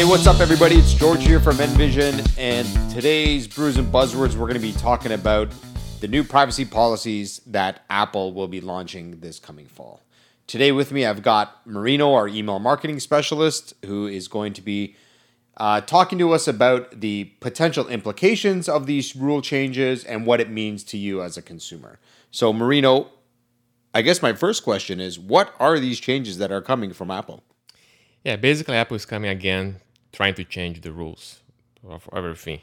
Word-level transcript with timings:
Hey, 0.00 0.06
what's 0.06 0.26
up, 0.26 0.40
everybody? 0.40 0.76
It's 0.76 0.94
George 0.94 1.22
here 1.22 1.40
from 1.40 1.60
Envision, 1.60 2.22
and 2.38 2.66
today's 2.90 3.46
Brews 3.46 3.76
and 3.76 3.92
Buzzwords, 3.92 4.34
we're 4.34 4.46
going 4.46 4.54
to 4.54 4.58
be 4.58 4.72
talking 4.72 5.12
about 5.12 5.52
the 6.00 6.08
new 6.08 6.24
privacy 6.24 6.64
policies 6.64 7.42
that 7.46 7.84
Apple 7.90 8.32
will 8.32 8.48
be 8.48 8.62
launching 8.62 9.20
this 9.20 9.38
coming 9.38 9.66
fall. 9.66 10.00
Today, 10.46 10.72
with 10.72 10.90
me, 10.90 11.04
I've 11.04 11.22
got 11.22 11.66
Marino, 11.66 12.14
our 12.14 12.26
email 12.28 12.58
marketing 12.58 12.98
specialist, 12.98 13.74
who 13.84 14.06
is 14.06 14.26
going 14.26 14.54
to 14.54 14.62
be 14.62 14.96
uh, 15.58 15.82
talking 15.82 16.18
to 16.18 16.32
us 16.32 16.48
about 16.48 17.02
the 17.02 17.24
potential 17.40 17.86
implications 17.86 18.70
of 18.70 18.86
these 18.86 19.14
rule 19.14 19.42
changes 19.42 20.02
and 20.02 20.24
what 20.24 20.40
it 20.40 20.48
means 20.48 20.82
to 20.84 20.96
you 20.96 21.22
as 21.22 21.36
a 21.36 21.42
consumer. 21.42 21.98
So, 22.30 22.54
Marino, 22.54 23.10
I 23.92 24.00
guess 24.00 24.22
my 24.22 24.32
first 24.32 24.64
question 24.64 24.98
is 24.98 25.18
what 25.18 25.52
are 25.60 25.78
these 25.78 26.00
changes 26.00 26.38
that 26.38 26.50
are 26.50 26.62
coming 26.62 26.94
from 26.94 27.10
Apple? 27.10 27.42
Yeah, 28.24 28.36
basically, 28.36 28.76
Apple 28.76 28.96
is 28.96 29.04
coming 29.04 29.30
again, 29.30 29.76
trying 30.12 30.34
to 30.34 30.44
change 30.44 30.80
the 30.80 30.92
rules 30.92 31.40
of 31.88 32.08
everything. 32.12 32.60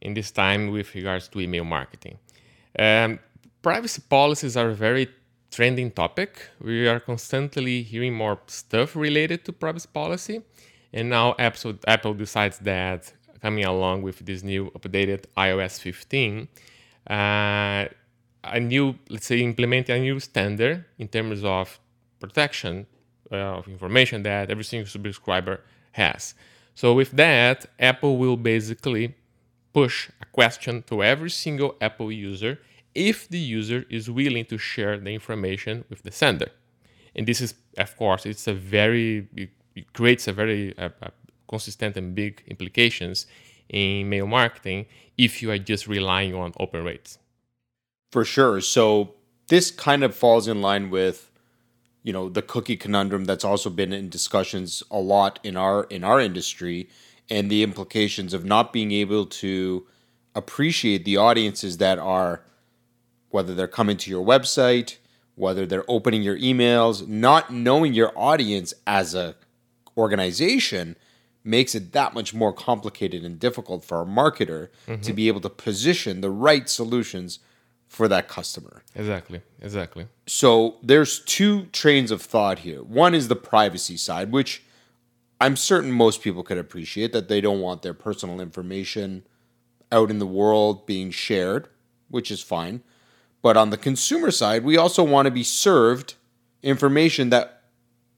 In 0.00 0.14
this 0.14 0.30
time, 0.30 0.70
with 0.70 0.94
regards 0.94 1.28
to 1.28 1.40
email 1.40 1.64
marketing, 1.64 2.18
um, 2.78 3.20
privacy 3.62 4.02
policies 4.08 4.56
are 4.56 4.70
a 4.70 4.74
very 4.74 5.08
trending 5.50 5.90
topic. 5.90 6.48
We 6.60 6.88
are 6.88 6.98
constantly 6.98 7.82
hearing 7.82 8.14
more 8.14 8.40
stuff 8.46 8.96
related 8.96 9.44
to 9.44 9.52
privacy 9.52 9.88
policy, 9.92 10.42
and 10.92 11.08
now 11.08 11.34
Apple, 11.38 11.74
Apple 11.86 12.14
decides 12.14 12.58
that 12.58 13.12
coming 13.40 13.64
along 13.64 14.02
with 14.02 14.24
this 14.24 14.42
new 14.42 14.70
updated 14.70 15.24
iOS 15.36 15.80
15, 15.80 16.48
uh, 17.10 17.86
a 18.44 18.60
new, 18.60 18.94
let's 19.08 19.26
say, 19.26 19.40
implementing 19.40 19.96
a 19.96 20.00
new 20.00 20.20
standard 20.20 20.84
in 20.98 21.08
terms 21.08 21.44
of 21.44 21.78
protection 22.20 22.86
uh, 23.30 23.58
of 23.58 23.68
information 23.68 24.22
that 24.22 24.50
every 24.50 24.64
single 24.64 24.88
subscriber 24.88 25.60
has. 25.92 26.34
So 26.74 26.94
with 26.94 27.12
that, 27.12 27.66
Apple 27.78 28.16
will 28.16 28.36
basically 28.36 29.14
push 29.72 30.10
a 30.20 30.26
question 30.26 30.82
to 30.84 31.02
every 31.02 31.30
single 31.30 31.76
Apple 31.80 32.10
user 32.12 32.58
if 32.94 33.28
the 33.28 33.38
user 33.38 33.84
is 33.88 34.10
willing 34.10 34.44
to 34.46 34.58
share 34.58 34.98
the 34.98 35.10
information 35.10 35.84
with 35.88 36.02
the 36.02 36.12
sender. 36.12 36.50
And 37.14 37.26
this 37.26 37.40
is, 37.40 37.54
of 37.78 37.96
course, 37.96 38.26
it's 38.26 38.46
a 38.46 38.54
very 38.54 39.28
it 39.74 39.92
creates 39.94 40.28
a 40.28 40.32
very 40.32 40.74
consistent 41.48 41.96
and 41.96 42.14
big 42.14 42.42
implications 42.46 43.26
in 43.68 44.08
mail 44.08 44.26
marketing 44.26 44.86
if 45.16 45.42
you 45.42 45.50
are 45.50 45.58
just 45.58 45.86
relying 45.86 46.34
on 46.34 46.52
open 46.60 46.84
rates. 46.84 47.18
For 48.10 48.24
sure. 48.24 48.60
So 48.60 49.14
this 49.48 49.70
kind 49.70 50.04
of 50.04 50.14
falls 50.14 50.46
in 50.46 50.60
line 50.60 50.90
with 50.90 51.30
you 52.02 52.12
know 52.12 52.28
the 52.28 52.42
cookie 52.42 52.76
conundrum 52.76 53.24
that's 53.24 53.44
also 53.44 53.70
been 53.70 53.92
in 53.92 54.08
discussions 54.08 54.82
a 54.90 54.98
lot 54.98 55.38
in 55.42 55.56
our 55.56 55.84
in 55.84 56.04
our 56.04 56.20
industry 56.20 56.88
and 57.30 57.50
the 57.50 57.62
implications 57.62 58.34
of 58.34 58.44
not 58.44 58.72
being 58.72 58.92
able 58.92 59.26
to 59.26 59.86
appreciate 60.34 61.04
the 61.04 61.16
audiences 61.16 61.78
that 61.78 61.98
are 61.98 62.42
whether 63.30 63.54
they're 63.54 63.68
coming 63.68 63.96
to 63.96 64.10
your 64.10 64.24
website 64.24 64.96
whether 65.34 65.64
they're 65.64 65.88
opening 65.88 66.22
your 66.22 66.38
emails 66.38 67.06
not 67.06 67.52
knowing 67.52 67.94
your 67.94 68.12
audience 68.16 68.74
as 68.86 69.14
a 69.14 69.34
organization 69.96 70.96
makes 71.44 71.74
it 71.74 71.92
that 71.92 72.14
much 72.14 72.32
more 72.32 72.52
complicated 72.52 73.24
and 73.24 73.38
difficult 73.38 73.84
for 73.84 74.02
a 74.02 74.06
marketer 74.06 74.68
mm-hmm. 74.86 75.00
to 75.00 75.12
be 75.12 75.28
able 75.28 75.40
to 75.40 75.50
position 75.50 76.20
the 76.20 76.30
right 76.30 76.68
solutions 76.68 77.40
for 77.92 78.08
that 78.08 78.26
customer. 78.26 78.82
Exactly. 78.94 79.42
Exactly. 79.60 80.06
So 80.26 80.76
there's 80.82 81.20
two 81.20 81.66
trains 81.66 82.10
of 82.10 82.22
thought 82.22 82.60
here. 82.60 82.82
One 82.82 83.14
is 83.14 83.28
the 83.28 83.36
privacy 83.36 83.98
side, 83.98 84.32
which 84.32 84.62
I'm 85.38 85.56
certain 85.56 85.92
most 85.92 86.22
people 86.22 86.42
could 86.42 86.56
appreciate 86.56 87.12
that 87.12 87.28
they 87.28 87.42
don't 87.42 87.60
want 87.60 87.82
their 87.82 87.92
personal 87.92 88.40
information 88.40 89.26
out 89.92 90.08
in 90.08 90.20
the 90.20 90.26
world 90.26 90.86
being 90.86 91.10
shared, 91.10 91.68
which 92.08 92.30
is 92.30 92.40
fine. 92.40 92.82
But 93.42 93.58
on 93.58 93.68
the 93.68 93.76
consumer 93.76 94.30
side, 94.30 94.64
we 94.64 94.78
also 94.78 95.04
want 95.04 95.26
to 95.26 95.30
be 95.30 95.44
served 95.44 96.14
information 96.62 97.28
that 97.28 97.64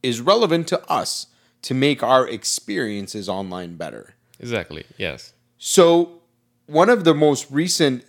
is 0.04 0.20
relevant 0.20 0.68
to 0.68 0.88
us 0.88 1.26
to 1.62 1.74
make 1.74 2.00
our 2.00 2.28
experiences 2.28 3.28
online 3.28 3.74
better. 3.74 4.14
Exactly. 4.38 4.84
Yes. 4.98 5.32
So, 5.58 6.20
one 6.66 6.90
of 6.90 7.02
the 7.02 7.14
most 7.14 7.50
recent 7.50 8.04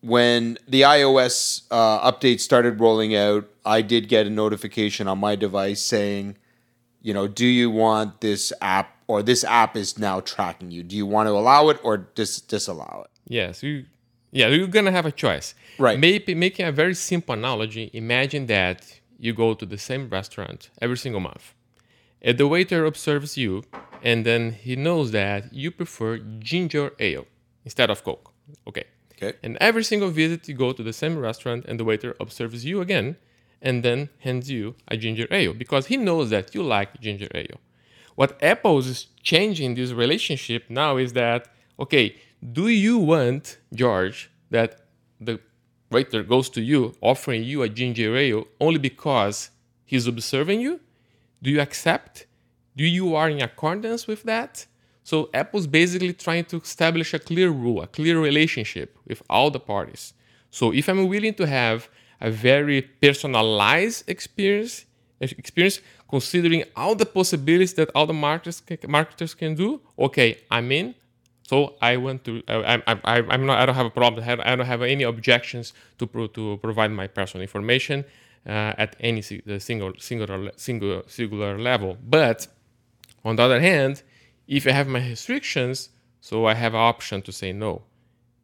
when 0.00 0.58
the 0.68 0.82
iOS 0.82 1.62
uh, 1.70 2.10
update 2.10 2.40
started 2.40 2.80
rolling 2.80 3.14
out, 3.14 3.48
I 3.64 3.82
did 3.82 4.08
get 4.08 4.26
a 4.26 4.30
notification 4.30 5.08
on 5.08 5.18
my 5.18 5.36
device 5.36 5.82
saying, 5.82 6.36
you 7.02 7.14
know, 7.14 7.28
do 7.28 7.46
you 7.46 7.70
want 7.70 8.20
this 8.20 8.52
app 8.60 8.96
or 9.06 9.22
this 9.22 9.44
app 9.44 9.76
is 9.76 9.98
now 9.98 10.20
tracking 10.20 10.70
you? 10.70 10.82
Do 10.82 10.96
you 10.96 11.06
want 11.06 11.28
to 11.28 11.32
allow 11.32 11.68
it 11.68 11.78
or 11.82 11.96
dis- 11.98 12.40
disallow 12.40 13.04
it? 13.04 13.10
Yes, 13.28 13.62
you, 13.62 13.86
yeah, 14.32 14.48
you're 14.48 14.66
gonna 14.66 14.92
have 14.92 15.06
a 15.06 15.12
choice. 15.12 15.54
Right. 15.78 15.98
Maybe 15.98 16.34
making 16.34 16.66
a 16.66 16.72
very 16.72 16.94
simple 16.94 17.34
analogy. 17.34 17.90
Imagine 17.92 18.46
that 18.46 19.00
you 19.18 19.32
go 19.32 19.54
to 19.54 19.66
the 19.66 19.78
same 19.78 20.08
restaurant 20.08 20.70
every 20.80 20.96
single 20.96 21.20
month, 21.20 21.54
and 22.22 22.38
the 22.38 22.46
waiter 22.46 22.84
observes 22.84 23.36
you, 23.36 23.64
and 24.02 24.24
then 24.26 24.52
he 24.52 24.76
knows 24.76 25.10
that 25.12 25.52
you 25.52 25.70
prefer 25.70 26.18
ginger 26.18 26.92
ale 26.98 27.26
instead 27.64 27.90
of 27.90 28.04
Coke. 28.04 28.32
Okay. 28.66 28.84
Okay. 29.16 29.36
And 29.42 29.56
every 29.60 29.82
single 29.82 30.10
visit, 30.10 30.46
you 30.48 30.54
go 30.54 30.72
to 30.72 30.82
the 30.82 30.92
same 30.92 31.18
restaurant, 31.18 31.64
and 31.66 31.80
the 31.80 31.84
waiter 31.84 32.14
observes 32.20 32.64
you 32.64 32.80
again, 32.80 33.16
and 33.62 33.82
then 33.82 34.10
hands 34.20 34.50
you 34.50 34.74
a 34.88 34.96
ginger 34.96 35.26
ale 35.30 35.54
because 35.54 35.86
he 35.86 35.96
knows 35.96 36.30
that 36.30 36.54
you 36.54 36.62
like 36.62 37.00
ginger 37.00 37.28
ale. 37.34 37.58
What 38.14 38.42
Apple 38.42 38.78
is 38.78 39.06
changing 39.22 39.74
this 39.74 39.92
relationship 39.92 40.64
now 40.68 40.96
is 40.96 41.12
that 41.14 41.48
okay, 41.78 42.16
do 42.52 42.68
you 42.68 42.98
want 42.98 43.58
George 43.74 44.30
that 44.50 44.80
the 45.20 45.40
waiter 45.90 46.22
goes 46.22 46.48
to 46.50 46.60
you 46.60 46.94
offering 47.00 47.42
you 47.44 47.62
a 47.62 47.68
ginger 47.68 48.16
ale 48.16 48.46
only 48.60 48.78
because 48.78 49.50
he's 49.84 50.06
observing 50.06 50.60
you? 50.60 50.80
Do 51.42 51.50
you 51.50 51.60
accept? 51.60 52.26
Do 52.76 52.84
you 52.84 53.14
are 53.14 53.30
in 53.30 53.40
accordance 53.42 54.06
with 54.06 54.22
that? 54.24 54.66
So 55.06 55.30
Apple's 55.32 55.68
basically 55.68 56.12
trying 56.14 56.46
to 56.46 56.56
establish 56.56 57.14
a 57.14 57.20
clear 57.20 57.50
rule, 57.50 57.80
a 57.80 57.86
clear 57.86 58.20
relationship 58.20 58.98
with 59.06 59.22
all 59.30 59.52
the 59.52 59.60
parties. 59.60 60.14
So 60.50 60.72
if 60.72 60.88
I'm 60.88 61.06
willing 61.06 61.34
to 61.34 61.46
have 61.46 61.88
a 62.20 62.28
very 62.28 62.82
personalized 62.82 64.02
experience, 64.08 64.84
experience 65.20 65.80
considering 66.10 66.64
all 66.74 66.96
the 66.96 67.06
possibilities 67.06 67.74
that 67.74 67.88
all 67.94 68.06
the 68.06 68.18
marketers 68.26 68.60
marketers 68.88 69.32
can 69.32 69.54
do, 69.54 69.80
okay, 69.96 70.38
I'm 70.50 70.72
in. 70.72 70.96
So 71.42 71.76
I 71.80 71.98
want 71.98 72.24
to. 72.24 72.42
I, 72.48 72.82
I, 72.88 73.22
I'm 73.32 73.46
not. 73.46 73.60
I 73.60 73.66
don't 73.66 73.76
have 73.76 73.86
a 73.86 73.96
problem. 74.00 74.24
I 74.28 74.56
don't 74.56 74.66
have 74.66 74.82
any 74.82 75.04
objections 75.04 75.72
to 75.98 76.08
pro, 76.08 76.26
to 76.26 76.58
provide 76.60 76.90
my 76.90 77.06
personal 77.06 77.42
information 77.42 78.04
uh, 78.44 78.74
at 78.76 78.96
any 78.98 79.22
single 79.22 79.92
singular 80.00 80.50
single 80.56 81.02
singular 81.06 81.56
level. 81.56 81.96
But 82.02 82.48
on 83.24 83.36
the 83.36 83.44
other 83.44 83.60
hand, 83.60 84.02
if 84.46 84.66
I 84.66 84.72
have 84.72 84.88
my 84.88 85.00
restrictions, 85.00 85.90
so 86.20 86.46
I 86.46 86.54
have 86.54 86.74
option 86.74 87.22
to 87.22 87.32
say 87.32 87.52
no. 87.52 87.82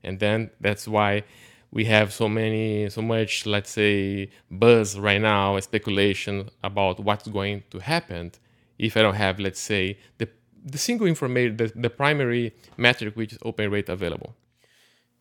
And 0.03 0.19
then 0.19 0.51
that's 0.61 0.87
why 0.89 1.25
we 1.71 1.85
have 1.87 2.13
so 2.13 2.29
many, 2.29 2.89
so 2.91 3.03
much, 3.03 3.47
let's 3.47 3.71
say, 3.71 4.31
buzz 4.51 4.99
right 4.99 5.21
now, 5.21 5.59
speculation 5.61 6.51
about 6.63 7.01
what's 7.01 7.29
going 7.29 7.63
to 7.71 7.79
happen 7.79 8.33
if 8.79 8.97
I 8.97 9.03
don't 9.03 9.15
have, 9.15 9.39
let's 9.39 9.61
say, 9.61 9.99
the, 10.19 10.29
the 10.65 10.79
single 10.79 11.07
information, 11.07 11.57
the, 11.57 11.73
the 11.75 11.91
primary 11.91 12.55
metric, 12.77 13.17
which 13.17 13.33
is 13.33 13.39
open 13.43 13.71
rate 13.71 13.89
available. 13.89 14.35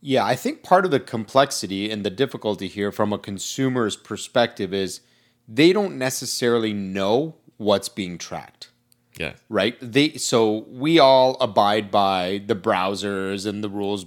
Yeah, 0.01 0.25
I 0.25 0.35
think 0.35 0.63
part 0.63 0.83
of 0.83 0.91
the 0.91 0.99
complexity 0.99 1.91
and 1.91 2.03
the 2.03 2.09
difficulty 2.09 2.67
here 2.67 2.91
from 2.91 3.13
a 3.13 3.19
consumer's 3.19 3.95
perspective 3.95 4.73
is 4.73 5.01
they 5.47 5.71
don't 5.71 5.97
necessarily 5.97 6.73
know 6.73 7.35
what's 7.57 7.87
being 7.87 8.17
tracked. 8.17 8.70
Yeah. 9.17 9.33
Right? 9.49 9.75
They 9.81 10.13
so 10.13 10.65
we 10.69 10.99
all 10.99 11.37
abide 11.41 11.91
by 11.91 12.41
the 12.45 12.55
browsers 12.55 13.45
and 13.45 13.63
the 13.63 13.69
rules 13.69 14.05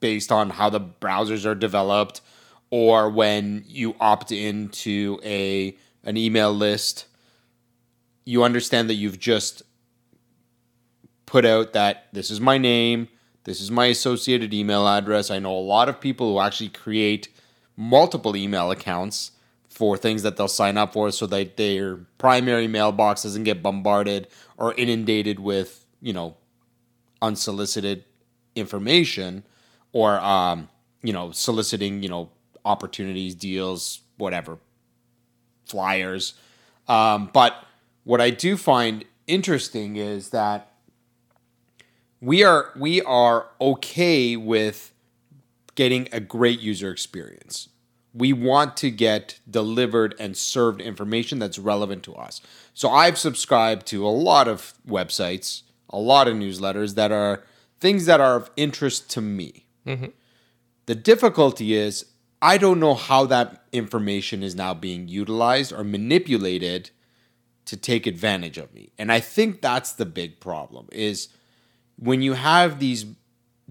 based 0.00 0.32
on 0.32 0.50
how 0.50 0.70
the 0.70 0.80
browsers 0.80 1.44
are 1.44 1.54
developed 1.54 2.20
or 2.70 3.08
when 3.08 3.64
you 3.66 3.94
opt 4.00 4.32
into 4.32 5.20
a 5.24 5.76
an 6.04 6.16
email 6.16 6.52
list, 6.52 7.06
you 8.24 8.42
understand 8.44 8.88
that 8.88 8.94
you've 8.94 9.18
just 9.18 9.62
put 11.26 11.44
out 11.44 11.72
that 11.72 12.08
this 12.12 12.30
is 12.30 12.40
my 12.40 12.56
name, 12.56 13.08
this 13.44 13.60
is 13.60 13.70
my 13.70 13.86
associated 13.86 14.54
email 14.54 14.86
address. 14.88 15.30
I 15.30 15.38
know 15.38 15.56
a 15.56 15.58
lot 15.58 15.88
of 15.88 16.00
people 16.00 16.32
who 16.32 16.40
actually 16.40 16.70
create 16.70 17.28
multiple 17.76 18.36
email 18.36 18.70
accounts 18.70 19.32
for 19.78 19.96
things 19.96 20.24
that 20.24 20.36
they'll 20.36 20.48
sign 20.48 20.76
up 20.76 20.92
for 20.92 21.12
so 21.12 21.24
that 21.24 21.56
their 21.56 21.98
primary 22.18 22.66
mailbox 22.66 23.22
doesn't 23.22 23.44
get 23.44 23.62
bombarded 23.62 24.26
or 24.56 24.74
inundated 24.74 25.38
with, 25.38 25.86
you 26.02 26.12
know, 26.12 26.36
unsolicited 27.22 28.04
information 28.56 29.44
or 29.92 30.18
um, 30.18 30.68
you 31.02 31.12
know, 31.12 31.30
soliciting, 31.30 32.02
you 32.02 32.08
know, 32.08 32.30
opportunities, 32.64 33.36
deals, 33.36 34.00
whatever, 34.16 34.58
flyers. 35.64 36.34
Um, 36.88 37.30
but 37.32 37.64
what 38.02 38.20
I 38.20 38.30
do 38.30 38.56
find 38.56 39.04
interesting 39.28 39.94
is 39.96 40.30
that 40.30 40.72
we 42.20 42.42
are 42.42 42.72
we 42.76 43.00
are 43.02 43.46
okay 43.60 44.36
with 44.36 44.92
getting 45.76 46.08
a 46.10 46.18
great 46.18 46.58
user 46.58 46.90
experience. 46.90 47.68
We 48.14 48.32
want 48.32 48.76
to 48.78 48.90
get 48.90 49.38
delivered 49.48 50.14
and 50.18 50.36
served 50.36 50.80
information 50.80 51.38
that's 51.38 51.58
relevant 51.58 52.02
to 52.04 52.14
us. 52.14 52.40
So 52.74 52.90
I've 52.90 53.18
subscribed 53.18 53.86
to 53.88 54.06
a 54.06 54.08
lot 54.08 54.48
of 54.48 54.74
websites, 54.86 55.62
a 55.90 55.98
lot 55.98 56.28
of 56.28 56.34
newsletters 56.34 56.94
that 56.94 57.12
are 57.12 57.44
things 57.80 58.06
that 58.06 58.20
are 58.20 58.36
of 58.36 58.50
interest 58.56 59.10
to 59.10 59.20
me. 59.20 59.66
Mm-hmm. 59.86 60.06
The 60.86 60.94
difficulty 60.94 61.74
is 61.74 62.06
I 62.40 62.56
don't 62.56 62.80
know 62.80 62.94
how 62.94 63.26
that 63.26 63.64
information 63.72 64.42
is 64.42 64.54
now 64.54 64.74
being 64.74 65.08
utilized 65.08 65.72
or 65.72 65.84
manipulated 65.84 66.90
to 67.64 67.76
take 67.76 68.06
advantage 68.06 68.58
of 68.58 68.72
me. 68.72 68.92
And 68.96 69.12
I 69.12 69.20
think 69.20 69.60
that's 69.60 69.92
the 69.92 70.06
big 70.06 70.40
problem 70.40 70.88
is 70.92 71.28
when 71.96 72.22
you 72.22 72.34
have 72.34 72.78
these 72.78 73.04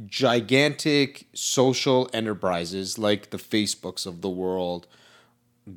gigantic 0.06 1.28
social 1.34 2.10
enterprises 2.14 2.98
like 2.98 3.32
the 3.32 3.38
Facebooks 3.38 4.06
of 4.06 4.22
the 4.22 4.30
world, 4.30 4.88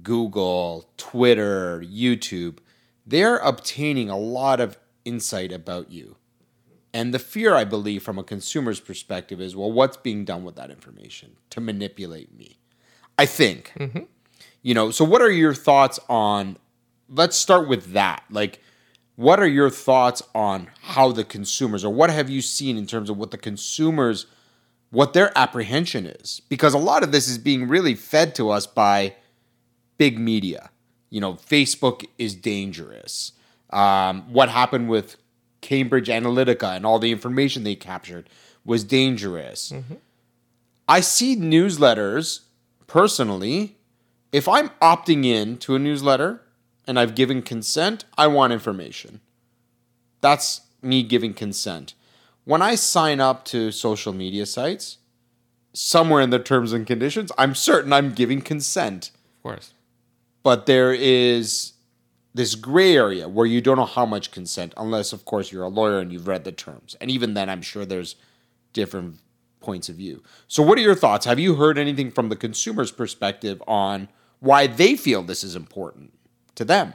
Google, 0.03 0.89
Twitter, 0.97 1.81
YouTube, 1.81 2.59
they're 3.07 3.39
obtaining 3.39 4.11
a 4.11 4.19
lot 4.19 4.61
of 4.61 4.79
insight 5.05 5.53
about 5.53 5.91
you. 5.91 6.17
And 6.93 7.15
the 7.15 7.19
fear, 7.19 7.55
I 7.55 7.65
believe, 7.65 8.03
from 8.03 8.19
a 8.19 8.25
consumer's 8.25 8.81
perspective 8.81 9.41
is 9.41 9.57
well, 9.57 9.71
what's 9.71 9.97
being 9.97 10.25
done 10.25 10.45
with 10.45 10.57
that 10.57 10.71
information 10.71 11.37
to 11.51 11.61
manipulate 11.61 12.37
me? 12.37 12.59
I 13.17 13.27
think. 13.27 13.73
Mm-hmm. 13.79 14.01
You 14.63 14.75
know, 14.75 14.91
so 14.91 15.05
what 15.05 15.23
are 15.23 15.31
your 15.31 15.55
thoughts 15.55 15.99
on? 16.09 16.59
Let's 17.09 17.37
start 17.37 17.69
with 17.69 17.93
that. 17.93 18.25
Like, 18.31 18.61
what 19.21 19.39
are 19.39 19.47
your 19.47 19.69
thoughts 19.69 20.23
on 20.35 20.71
how 20.81 21.13
the 21.13 21.25
consumers, 21.25 21.85
or 21.85 21.93
what 21.93 22.09
have 22.09 22.31
you 22.31 22.41
seen 22.41 22.79
in 22.79 22.87
terms 22.87 23.11
of 23.11 23.19
what 23.19 23.31
the 23.31 23.37
consumers, 23.37 24.25
what 24.89 25.13
their 25.13 25.31
apprehension 25.37 26.07
is? 26.07 26.41
Because 26.49 26.73
a 26.73 26.79
lot 26.79 27.03
of 27.03 27.13
this 27.13 27.29
is 27.29 27.37
being 27.37 27.69
really 27.69 27.95
fed 27.95 28.35
to 28.37 28.49
us 28.49 28.67
by 28.67 29.15
big 29.99 30.19
media. 30.19 30.71
You 31.11 31.21
know, 31.21 31.35
Facebook 31.35 32.07
is 32.17 32.35
dangerous. 32.35 33.33
Um, 33.69 34.23
what 34.33 34.49
happened 34.49 34.89
with 34.89 35.19
Cambridge 35.61 36.09
Analytica 36.09 36.75
and 36.75 36.87
all 36.87 36.99
the 36.99 37.13
information 37.13 37.63
they 37.63 37.75
captured 37.75 38.27
was 38.65 38.85
dangerous. 38.85 39.71
Mm-hmm. 39.71 39.97
I 40.89 41.01
see 41.01 41.37
newsletters 41.37 42.41
personally. 42.87 43.77
If 44.33 44.49
I'm 44.49 44.71
opting 44.81 45.27
in 45.27 45.59
to 45.59 45.75
a 45.75 45.79
newsletter 45.79 46.41
and 46.91 46.99
I've 46.99 47.15
given 47.15 47.41
consent, 47.41 48.05
I 48.19 48.27
want 48.27 48.53
information. 48.53 49.21
That's 50.21 50.63
me 50.83 51.05
giving 51.05 51.35
consent. 51.35 51.95
When 52.43 52.63
I 52.63 52.75
sign 52.75 53.21
up 53.21 53.45
to 53.45 53.71
social 53.71 54.13
media 54.13 54.45
sites, 54.45 54.99
somewhere 55.73 56.21
in 56.21 56.31
the 56.31 56.41
terms 56.41 56.73
and 56.73 56.85
conditions, 56.85 57.31
I'm 57.39 57.55
certain 57.55 57.93
I'm 57.93 58.13
giving 58.13 58.41
consent. 58.43 59.13
Of 59.37 59.43
course. 59.45 59.73
But 60.43 60.67
there 60.67 60.93
is 60.93 61.75
this 62.35 62.57
gray 62.57 62.97
area 62.97 63.29
where 63.29 63.47
you 63.47 63.61
don't 63.61 63.77
know 63.77 63.85
how 63.85 64.05
much 64.05 64.33
consent, 64.33 64.75
unless, 64.77 65.13
of 65.13 65.25
course, 65.25 65.53
you're 65.53 65.63
a 65.63 65.69
lawyer 65.69 66.01
and 66.01 66.13
you've 66.13 66.27
read 66.27 66.43
the 66.43 66.51
terms. 66.51 66.97
And 67.01 67.09
even 67.09 67.35
then, 67.35 67.49
I'm 67.49 67.63
sure 67.63 67.85
there's 67.85 68.17
different 68.73 69.21
points 69.61 69.89
of 69.89 69.95
view. 69.95 70.25
So, 70.49 70.61
what 70.65 70.77
are 70.77 70.83
your 70.83 70.97
thoughts? 70.97 71.25
Have 71.25 71.39
you 71.39 71.55
heard 71.55 71.79
anything 71.79 72.11
from 72.11 72.31
the 72.31 72.37
consumer's 72.37 72.91
perspective 72.91 73.63
on 73.69 74.09
why 74.41 74.67
they 74.67 74.97
feel 74.97 75.23
this 75.23 75.45
is 75.45 75.55
important 75.55 76.15
to 76.55 76.65
them? 76.65 76.95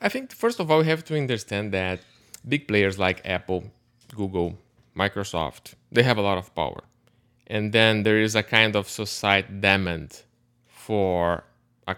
I 0.00 0.08
think, 0.08 0.32
first 0.32 0.60
of 0.60 0.70
all, 0.70 0.78
we 0.78 0.86
have 0.86 1.04
to 1.06 1.16
understand 1.16 1.72
that 1.72 2.00
big 2.48 2.66
players 2.66 2.98
like 2.98 3.20
Apple, 3.24 3.64
Google, 4.14 4.58
Microsoft, 4.96 5.74
they 5.92 6.02
have 6.02 6.18
a 6.18 6.22
lot 6.22 6.38
of 6.38 6.54
power. 6.54 6.82
And 7.46 7.72
then 7.72 8.04
there 8.04 8.18
is 8.18 8.34
a 8.34 8.42
kind 8.42 8.76
of 8.76 8.88
society 8.88 9.48
demand 9.60 10.22
for 10.68 11.44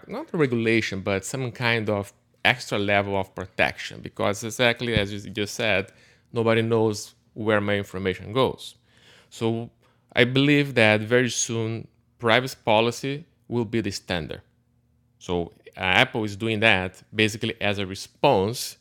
not 0.07 0.33
a 0.33 0.37
regulation, 0.37 1.01
but 1.01 1.25
some 1.25 1.51
kind 1.51 1.89
of 1.89 2.13
extra 2.43 2.77
level 2.77 3.15
of 3.15 3.33
protection 3.35 4.01
because 4.01 4.43
exactly 4.43 4.95
as 4.95 5.13
you 5.13 5.31
just 5.31 5.55
said, 5.55 5.91
nobody 6.31 6.61
knows 6.61 7.15
where 7.33 7.61
my 7.61 7.75
information 7.75 8.33
goes. 8.33 8.75
So 9.29 9.69
I 10.15 10.25
believe 10.25 10.75
that 10.75 11.01
very 11.01 11.29
soon 11.29 11.87
privacy 12.19 12.57
policy 12.63 13.25
will 13.47 13.65
be 13.65 13.81
the 13.81 13.91
standard. 13.91 14.41
So 15.19 15.51
uh, 15.62 15.62
Apple 15.75 16.23
is 16.23 16.35
doing 16.35 16.59
that 16.59 17.01
basically 17.13 17.55
as 17.61 17.79
a 17.79 17.85
response 17.85 18.77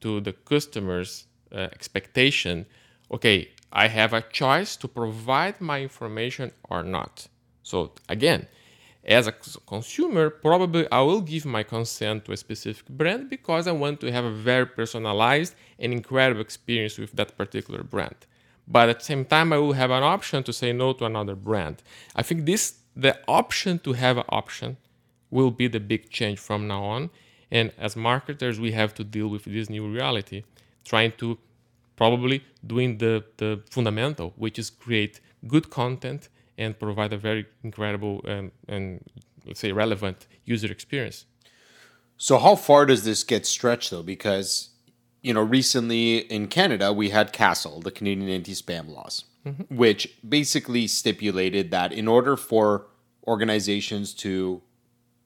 to 0.00 0.20
the 0.20 0.32
customer's 0.32 1.26
uh, 1.52 1.68
expectation. 1.72 2.66
Okay, 3.10 3.48
I 3.72 3.88
have 3.88 4.12
a 4.12 4.22
choice 4.22 4.76
to 4.76 4.88
provide 4.88 5.60
my 5.60 5.80
information 5.80 6.52
or 6.70 6.82
not. 6.82 7.28
So 7.62 7.92
again, 8.08 8.46
as 9.04 9.26
a 9.26 9.32
consumer, 9.66 10.30
probably 10.30 10.90
I 10.90 11.00
will 11.00 11.20
give 11.20 11.44
my 11.44 11.62
consent 11.62 12.24
to 12.24 12.32
a 12.32 12.36
specific 12.36 12.88
brand 12.88 13.28
because 13.28 13.66
I 13.66 13.72
want 13.72 14.00
to 14.00 14.10
have 14.10 14.24
a 14.24 14.30
very 14.30 14.66
personalized 14.66 15.54
and 15.78 15.92
incredible 15.92 16.40
experience 16.40 16.96
with 16.98 17.12
that 17.12 17.36
particular 17.36 17.82
brand. 17.82 18.16
But 18.66 18.88
at 18.88 19.00
the 19.00 19.04
same 19.04 19.26
time, 19.26 19.52
I 19.52 19.58
will 19.58 19.74
have 19.74 19.90
an 19.90 20.02
option 20.02 20.42
to 20.44 20.52
say 20.52 20.72
no 20.72 20.94
to 20.94 21.04
another 21.04 21.34
brand. 21.34 21.82
I 22.16 22.22
think 22.22 22.46
this, 22.46 22.76
the 22.96 23.18
option 23.28 23.78
to 23.80 23.92
have 23.92 24.16
an 24.16 24.24
option, 24.30 24.78
will 25.34 25.50
be 25.50 25.66
the 25.76 25.80
big 25.80 26.02
change 26.18 26.38
from 26.38 26.60
now 26.72 26.82
on. 26.96 27.10
And 27.50 27.66
as 27.86 27.96
marketers, 27.96 28.56
we 28.66 28.70
have 28.80 28.94
to 28.98 29.04
deal 29.16 29.28
with 29.34 29.44
this 29.44 29.68
new 29.68 29.84
reality, 29.98 30.44
trying 30.84 31.12
to 31.22 31.38
probably 31.96 32.44
doing 32.74 32.98
the, 32.98 33.24
the 33.36 33.50
fundamental, 33.70 34.32
which 34.36 34.58
is 34.58 34.70
create 34.70 35.20
good 35.46 35.66
content 35.70 36.28
and 36.56 36.78
provide 36.78 37.12
a 37.12 37.18
very 37.18 37.46
incredible 37.62 38.24
and, 38.26 38.52
and 38.68 38.84
let's 39.46 39.60
say 39.60 39.72
relevant 39.72 40.26
user 40.44 40.70
experience. 40.70 41.26
So 42.16 42.38
how 42.38 42.54
far 42.54 42.86
does 42.86 43.04
this 43.04 43.24
get 43.24 43.44
stretched 43.44 43.90
though? 43.90 44.02
Because 44.02 44.70
you 45.20 45.32
know, 45.34 45.42
recently 45.42 46.18
in 46.36 46.48
Canada 46.48 46.92
we 46.92 47.10
had 47.10 47.32
CASL, 47.32 47.82
the 47.82 47.90
Canadian 47.90 48.28
anti-spam 48.28 48.88
laws, 48.88 49.24
mm-hmm. 49.44 49.74
which 49.74 50.02
basically 50.26 50.86
stipulated 50.86 51.70
that 51.72 51.92
in 51.92 52.06
order 52.06 52.36
for 52.36 52.86
organizations 53.26 54.14
to 54.14 54.62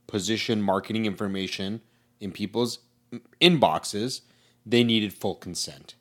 position 0.08 0.60
marketing 0.60 1.06
information 1.06 1.80
in 2.18 2.32
people's 2.32 2.80
inboxes, 3.40 4.22
they 4.66 4.82
needed 4.82 5.14
full 5.14 5.36
consent. 5.36 5.94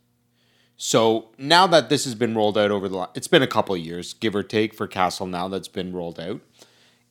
So 0.76 1.30
now 1.38 1.68
that 1.68 1.90
this 1.90 2.06
has 2.06 2.16
been 2.16 2.36
rolled 2.36 2.58
out 2.58 2.72
over 2.72 2.88
the, 2.88 3.10
it's 3.16 3.28
been 3.28 3.44
a 3.44 3.48
couple 3.48 3.76
years, 3.78 4.14
give 4.14 4.36
or 4.36 4.44
take, 4.44 4.74
for 4.74 4.88
CASL 4.88 5.30
now 5.30 5.48
that's 5.48 5.68
been 5.68 5.94
rolled 5.94 6.20
out. 6.20 6.42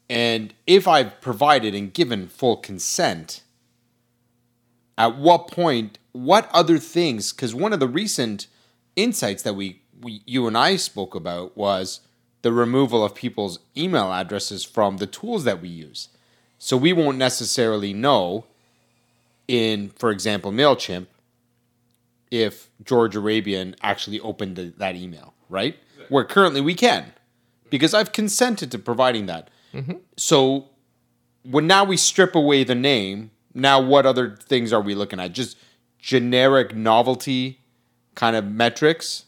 And 0.09 0.55
if 0.67 0.87
I've 0.87 1.21
provided 1.21 1.75
and 1.75 1.93
given 1.93 2.29
full 2.29 2.57
consent, 2.57 3.43
at 4.97 5.17
what 5.17 5.49
point, 5.49 5.99
what 6.13 6.49
other 6.53 6.79
things? 6.79 7.33
Because 7.33 7.55
one 7.55 7.73
of 7.73 7.81
the 7.81 7.89
recent 7.89 8.47
insights 8.95 9.43
that 9.43 9.55
we, 9.55 9.83
we, 10.01 10.23
you 10.27 10.47
and 10.47 10.57
I 10.57 10.77
spoke 10.77 11.15
about 11.15 11.57
was 11.57 12.01
the 12.43 12.53
removal 12.53 13.05
of 13.05 13.17
people's 13.17 13.59
email 13.77 14.13
addresses 14.13 14.65
from 14.65 14.99
the 14.99 15.09
tools 15.09 15.43
that 15.45 15.61
we 15.61 15.69
use. 15.69 16.09
So 16.59 16.77
we 16.77 16.93
won't 16.93 17.19
necessarily 17.19 17.93
know 17.93 18.47
in, 19.49 19.91
for 19.91 20.11
example, 20.11 20.53
MailChimp, 20.53 21.07
if 22.31 22.71
George 22.85 23.15
Arabian 23.15 23.77
actually 23.83 24.19
opened 24.21 24.57
the, 24.57 24.73
that 24.79 24.97
email, 24.97 25.35
right? 25.49 25.77
Where 26.09 26.25
currently 26.25 26.61
we 26.61 26.75
can, 26.75 27.13
because 27.71 27.95
I've 27.95 28.13
consented 28.13 28.71
to 28.73 28.79
providing 28.79 29.27
that. 29.27 29.51
Mm-hmm. 29.73 29.95
So 30.17 30.69
when 31.43 31.67
now 31.67 31.85
we 31.85 31.97
strip 31.97 32.35
away 32.35 32.65
the 32.65 32.75
name, 32.75 33.31
now 33.55 33.81
what 33.81 34.07
other 34.07 34.37
things 34.37 34.73
are 34.73 34.81
we 34.81 34.95
looking 34.95 35.21
at? 35.21 35.33
Just 35.33 35.57
generic 35.99 36.75
novelty 36.75 37.61
kind 38.15 38.37
of 38.37 38.45
metrics, 38.45 39.27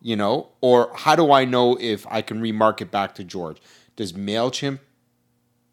you 0.00 0.16
know? 0.16 0.48
Or 0.60 0.90
how 0.94 1.16
do 1.16 1.32
I 1.32 1.44
know 1.44 1.76
if 1.80 2.06
I 2.08 2.22
can 2.22 2.40
remarket 2.40 2.90
back 2.90 3.14
to 3.16 3.24
George? 3.24 3.58
Does 3.96 4.12
MailChimp 4.12 4.80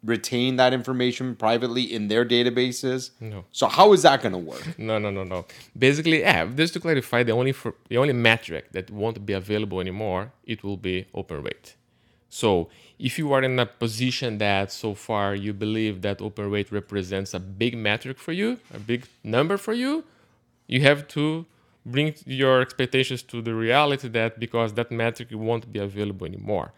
retain 0.04 0.56
that 0.56 0.72
information 0.72 1.36
privately 1.36 1.82
in 1.82 2.08
their 2.08 2.24
databases? 2.24 3.10
No. 3.20 3.44
So 3.52 3.66
how 3.68 3.92
is 3.92 4.02
that 4.02 4.22
going 4.22 4.32
to 4.32 4.38
work? 4.38 4.66
No, 4.78 4.98
no, 4.98 5.10
no, 5.10 5.24
no. 5.24 5.46
Basically, 5.78 6.20
yeah. 6.20 6.46
Just 6.46 6.74
to 6.74 6.80
clarify, 6.80 7.22
the 7.22 7.32
only 7.32 7.52
for, 7.52 7.74
the 7.88 7.98
only 7.98 8.12
metric 8.12 8.72
that 8.72 8.90
won't 8.90 9.24
be 9.24 9.32
available 9.32 9.80
anymore, 9.80 10.32
it 10.44 10.64
will 10.64 10.76
be 10.76 11.06
open 11.14 11.42
rate. 11.42 11.76
So 12.28 12.68
if 12.98 13.18
you 13.18 13.32
are 13.32 13.42
in 13.42 13.58
a 13.58 13.66
position 13.66 14.38
that 14.38 14.72
so 14.72 14.94
far 14.94 15.34
you 15.34 15.52
believe 15.52 16.02
that 16.02 16.22
open 16.22 16.50
rate 16.50 16.72
represents 16.72 17.34
a 17.34 17.40
big 17.40 17.76
metric 17.76 18.18
for 18.18 18.32
you, 18.32 18.58
a 18.72 18.78
big 18.78 19.06
number 19.22 19.56
for 19.56 19.74
you, 19.74 20.04
you 20.66 20.80
have 20.80 21.06
to 21.08 21.44
bring 21.84 22.14
your 22.24 22.60
expectations 22.60 23.22
to 23.24 23.42
the 23.42 23.54
reality 23.54 24.08
that 24.08 24.38
because 24.38 24.72
that 24.74 24.90
metric 24.90 25.28
won't 25.32 25.72
be 25.72 25.78
available 25.78 26.26
anymore. 26.26 26.72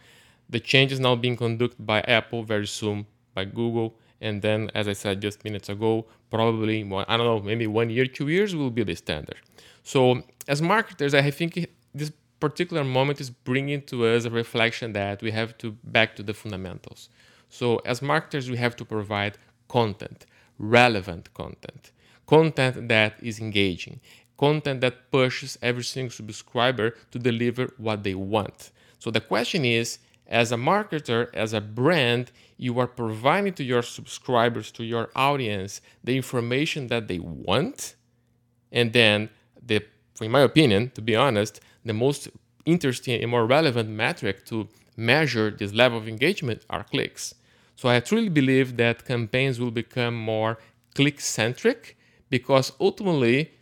The 0.48 0.60
change 0.60 0.92
is 0.92 1.00
now 1.00 1.14
being 1.14 1.36
conducted 1.36 1.86
by 1.86 2.00
Apple 2.02 2.42
very 2.42 2.66
soon, 2.66 3.06
by 3.34 3.44
Google, 3.44 3.96
and 4.20 4.40
then, 4.42 4.70
as 4.74 4.88
I 4.88 4.92
said 4.92 5.20
just 5.20 5.44
minutes 5.44 5.68
ago, 5.68 6.06
probably 6.30 6.82
I 6.82 7.16
don't 7.16 7.26
know, 7.26 7.40
maybe 7.40 7.66
one 7.66 7.90
year, 7.90 8.06
two 8.06 8.28
years 8.28 8.54
will 8.54 8.70
be 8.70 8.84
the 8.84 8.94
standard. 8.94 9.36
So, 9.82 10.22
as 10.48 10.62
marketers, 10.62 11.14
I 11.14 11.30
think 11.30 11.66
this 11.94 12.10
particular 12.40 12.84
moment 12.84 13.20
is 13.20 13.30
bringing 13.30 13.82
to 13.82 14.06
us 14.06 14.24
a 14.24 14.30
reflection 14.30 14.92
that 14.94 15.22
we 15.22 15.30
have 15.30 15.56
to 15.58 15.72
back 15.84 16.16
to 16.16 16.22
the 16.22 16.34
fundamentals. 16.34 17.08
So, 17.48 17.76
as 17.84 18.00
marketers, 18.02 18.50
we 18.50 18.56
have 18.56 18.76
to 18.76 18.84
provide 18.84 19.38
content, 19.68 20.26
relevant 20.58 21.32
content, 21.34 21.92
content 22.26 22.88
that 22.88 23.14
is 23.22 23.38
engaging, 23.40 24.00
content 24.38 24.80
that 24.80 25.10
pushes 25.10 25.58
every 25.60 25.84
single 25.84 26.10
subscriber 26.10 26.94
to 27.12 27.18
deliver 27.18 27.72
what 27.76 28.02
they 28.04 28.14
want. 28.14 28.70
So, 28.98 29.10
the 29.10 29.20
question 29.20 29.64
is 29.64 29.98
as 30.26 30.52
a 30.52 30.56
marketer, 30.56 31.32
as 31.34 31.52
a 31.52 31.60
brand, 31.60 32.32
you 32.56 32.78
are 32.78 32.86
providing 32.86 33.52
to 33.54 33.64
your 33.64 33.82
subscribers, 33.82 34.70
to 34.72 34.84
your 34.84 35.10
audience, 35.14 35.80
the 36.02 36.16
information 36.16 36.86
that 36.88 37.08
they 37.08 37.18
want. 37.18 37.94
And 38.72 38.92
then, 38.92 39.30
the, 39.64 39.82
in 40.20 40.30
my 40.30 40.40
opinion, 40.40 40.90
to 40.94 41.02
be 41.02 41.14
honest, 41.14 41.60
the 41.84 41.92
most 41.92 42.28
interesting 42.64 43.20
and 43.20 43.30
more 43.30 43.46
relevant 43.46 43.90
metric 43.90 44.46
to 44.46 44.68
measure 44.96 45.50
this 45.50 45.72
level 45.72 45.98
of 45.98 46.08
engagement 46.08 46.64
are 46.70 46.84
clicks. 46.84 47.34
So 47.76 47.88
I 47.88 48.00
truly 48.00 48.28
believe 48.28 48.76
that 48.76 49.04
campaigns 49.04 49.60
will 49.60 49.70
become 49.70 50.14
more 50.14 50.58
click 50.94 51.20
centric 51.20 51.96
because 52.30 52.72
ultimately 52.80 53.52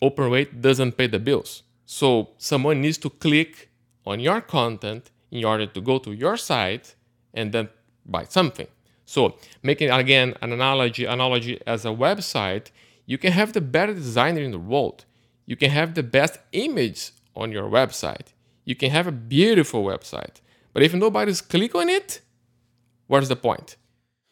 open 0.00 0.30
rate 0.30 0.60
doesn't 0.60 0.96
pay 0.96 1.06
the 1.06 1.18
bills. 1.18 1.62
So 1.86 2.30
someone 2.38 2.80
needs 2.80 2.98
to 2.98 3.10
click 3.10 3.70
on 4.06 4.20
your 4.20 4.40
content 4.40 5.10
in 5.32 5.44
order 5.44 5.66
to 5.66 5.80
go 5.80 5.98
to 5.98 6.12
your 6.12 6.36
site 6.36 6.94
and 7.34 7.50
then 7.52 7.68
buy 8.06 8.24
something. 8.24 8.68
So 9.06 9.36
making 9.62 9.90
again 9.90 10.34
an 10.42 10.52
analogy 10.52 11.06
analogy 11.06 11.60
as 11.66 11.84
a 11.84 11.88
website, 11.88 12.66
you 13.06 13.18
can 13.18 13.32
have 13.32 13.52
the 13.52 13.60
better 13.60 13.94
designer 13.94 14.42
in 14.42 14.52
the 14.52 14.58
world. 14.58 15.04
You 15.46 15.56
can 15.56 15.70
have 15.70 15.94
the 15.94 16.02
best 16.02 16.38
image 16.52 17.10
on 17.34 17.50
your 17.50 17.68
website. 17.68 18.28
You 18.64 18.76
can 18.76 18.90
have 18.90 19.06
a 19.08 19.12
beautiful 19.12 19.82
website. 19.84 20.36
But 20.72 20.82
if 20.82 20.94
nobody's 20.94 21.40
click 21.40 21.74
on 21.74 21.88
it, 21.88 22.20
what's 23.06 23.28
the 23.28 23.36
point? 23.36 23.76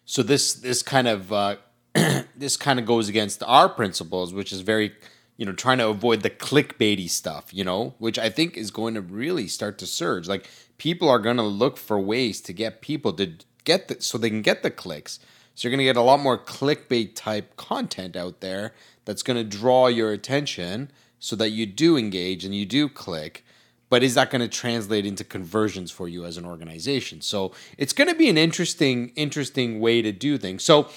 So 0.05 0.23
this 0.23 0.55
this 0.55 0.83
kind 0.83 1.09
of 1.09 1.33
uh, 1.33 1.57
this 2.37 2.57
kind 2.57 2.79
of 2.79 2.87
goes 2.87 3.09
against 3.09 3.43
our 3.43 3.69
principles, 3.69 4.33
which 4.33 4.53
is 4.53 4.61
very 4.61 4.93
you 5.41 5.47
know 5.47 5.53
trying 5.53 5.79
to 5.79 5.89
avoid 5.89 6.21
the 6.21 6.29
clickbaity 6.29 7.09
stuff, 7.09 7.47
you 7.51 7.65
know, 7.65 7.95
which 7.99 8.19
I 8.19 8.29
think 8.29 8.59
is 8.59 8.71
going 8.71 8.93
to 8.93 9.01
really 9.01 9.49
start 9.49 9.79
to 9.79 9.87
surge. 9.87 10.29
Like 10.29 10.47
people 10.77 11.09
are 11.09 11.19
going 11.19 11.39
to 11.39 11.43
look 11.43 11.79
for 11.79 11.99
ways 11.99 12.43
to 12.43 12.53
get 12.53 12.83
people 12.83 13.15
to 13.15 13.33
get 13.65 13.89
the 13.89 14.03
so 14.03 14.19
they 14.19 14.29
can 14.29 14.43
get 14.43 14.63
the 14.63 14.71
clicks. 14.71 15.19
So 15.55 15.67
you're 15.67 15.71
going 15.71 15.79
to 15.79 15.85
get 15.85 15.97
a 15.97 16.03
lot 16.03 16.21
more 16.21 16.37
clickbait 16.37 17.15
type 17.15 17.57
content 17.57 18.17
out 18.17 18.41
there 18.41 18.75
that's 19.07 19.23
going 19.23 19.39
to 19.39 19.59
draw 19.59 19.87
your 19.87 20.13
attention 20.13 20.91
so 21.19 21.37
that 21.37 21.51
you 21.51 21.65
do 21.65 21.97
engage 21.97 22.45
and 22.45 22.55
you 22.55 22.67
do 22.67 22.87
click 22.87 23.43
but 23.89 24.05
is 24.05 24.15
that 24.15 24.31
going 24.31 24.41
to 24.41 24.49
translate 24.49 25.05
into 25.05 25.25
conversions 25.25 25.91
for 25.91 26.07
you 26.07 26.25
as 26.25 26.37
an 26.37 26.47
organization 26.47 27.21
so 27.21 27.53
it's 27.77 27.93
going 27.93 28.09
to 28.09 28.15
be 28.15 28.31
an 28.31 28.39
interesting 28.39 29.13
interesting 29.17 29.81
way 29.81 30.01
to 30.01 30.13
do 30.13 30.39
things 30.39 30.63
so 30.63 30.89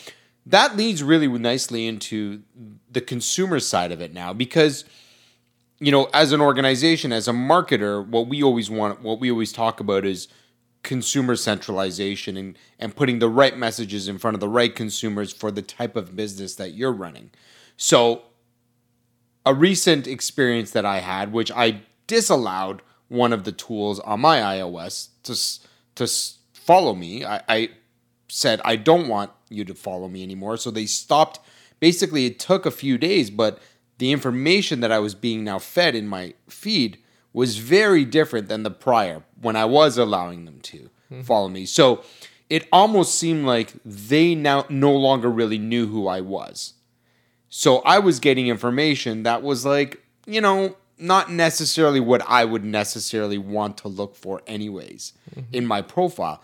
that 0.45 0.75
leads 0.75 1.03
really 1.03 1.27
nicely 1.27 1.87
into 1.87 2.41
the 2.91 3.01
consumer 3.01 3.59
side 3.59 3.91
of 3.91 4.01
it 4.01 4.13
now 4.13 4.33
because 4.33 4.85
you 5.79 5.91
know 5.91 6.09
as 6.13 6.31
an 6.31 6.41
organization 6.41 7.11
as 7.11 7.27
a 7.27 7.31
marketer 7.31 8.05
what 8.07 8.27
we 8.27 8.43
always 8.43 8.69
want 8.69 9.01
what 9.01 9.19
we 9.19 9.31
always 9.31 9.51
talk 9.51 9.79
about 9.79 10.05
is 10.05 10.27
consumer 10.83 11.35
centralization 11.35 12.35
and 12.35 12.57
and 12.77 12.95
putting 12.95 13.19
the 13.19 13.29
right 13.29 13.57
messages 13.57 14.07
in 14.07 14.17
front 14.17 14.35
of 14.35 14.41
the 14.41 14.49
right 14.49 14.75
consumers 14.75 15.31
for 15.31 15.49
the 15.49 15.61
type 15.61 15.95
of 15.95 16.15
business 16.15 16.55
that 16.55 16.73
you're 16.73 16.91
running 16.91 17.31
so 17.77 18.23
a 19.45 19.53
recent 19.53 20.07
experience 20.07 20.71
that 20.71 20.85
I 20.85 20.99
had, 20.99 21.33
which 21.33 21.51
I 21.51 21.81
disallowed 22.07 22.81
one 23.07 23.33
of 23.33 23.43
the 23.43 23.51
tools 23.51 23.99
on 23.99 24.21
my 24.21 24.39
iOS 24.39 25.09
to 25.23 25.35
to 25.95 26.11
follow 26.53 26.95
me. 26.95 27.25
I, 27.25 27.41
I 27.47 27.69
said 28.33 28.59
I 28.65 28.75
don't 28.75 29.07
want 29.07 29.31
you 29.49 29.63
to 29.65 29.75
follow 29.75 30.07
me 30.07 30.23
anymore, 30.23 30.57
so 30.57 30.71
they 30.71 30.87
stopped. 30.87 31.39
Basically, 31.79 32.25
it 32.25 32.39
took 32.39 32.65
a 32.65 32.71
few 32.71 32.97
days, 32.97 33.29
but 33.29 33.59
the 33.99 34.11
information 34.11 34.79
that 34.79 34.91
I 34.91 34.99
was 34.99 35.13
being 35.13 35.43
now 35.43 35.59
fed 35.59 35.95
in 35.95 36.07
my 36.07 36.33
feed 36.49 36.97
was 37.31 37.57
very 37.57 38.05
different 38.05 38.47
than 38.47 38.63
the 38.63 38.71
prior 38.71 39.23
when 39.39 39.55
I 39.55 39.65
was 39.65 39.97
allowing 39.97 40.45
them 40.45 40.59
to 40.61 40.77
mm-hmm. 41.11 41.21
follow 41.21 41.47
me. 41.47 41.65
So 41.65 42.03
it 42.49 42.67
almost 42.71 43.15
seemed 43.15 43.45
like 43.45 43.73
they 43.85 44.33
now 44.33 44.65
no 44.67 44.93
longer 44.93 45.29
really 45.29 45.57
knew 45.57 45.87
who 45.87 46.07
I 46.07 46.21
was. 46.21 46.73
So 47.49 47.79
I 47.79 47.99
was 47.99 48.19
getting 48.19 48.47
information 48.47 49.23
that 49.23 49.43
was 49.43 49.63
like, 49.65 50.03
you 50.25 50.41
know, 50.41 50.75
not 50.97 51.31
necessarily 51.31 51.99
what 51.99 52.23
I 52.27 52.45
would 52.45 52.63
necessarily 52.63 53.37
want 53.37 53.77
to 53.79 53.87
look 53.87 54.15
for 54.15 54.41
anyways 54.47 55.13
mm-hmm. 55.35 55.53
in 55.53 55.65
my 55.67 55.83
profile. 55.83 56.41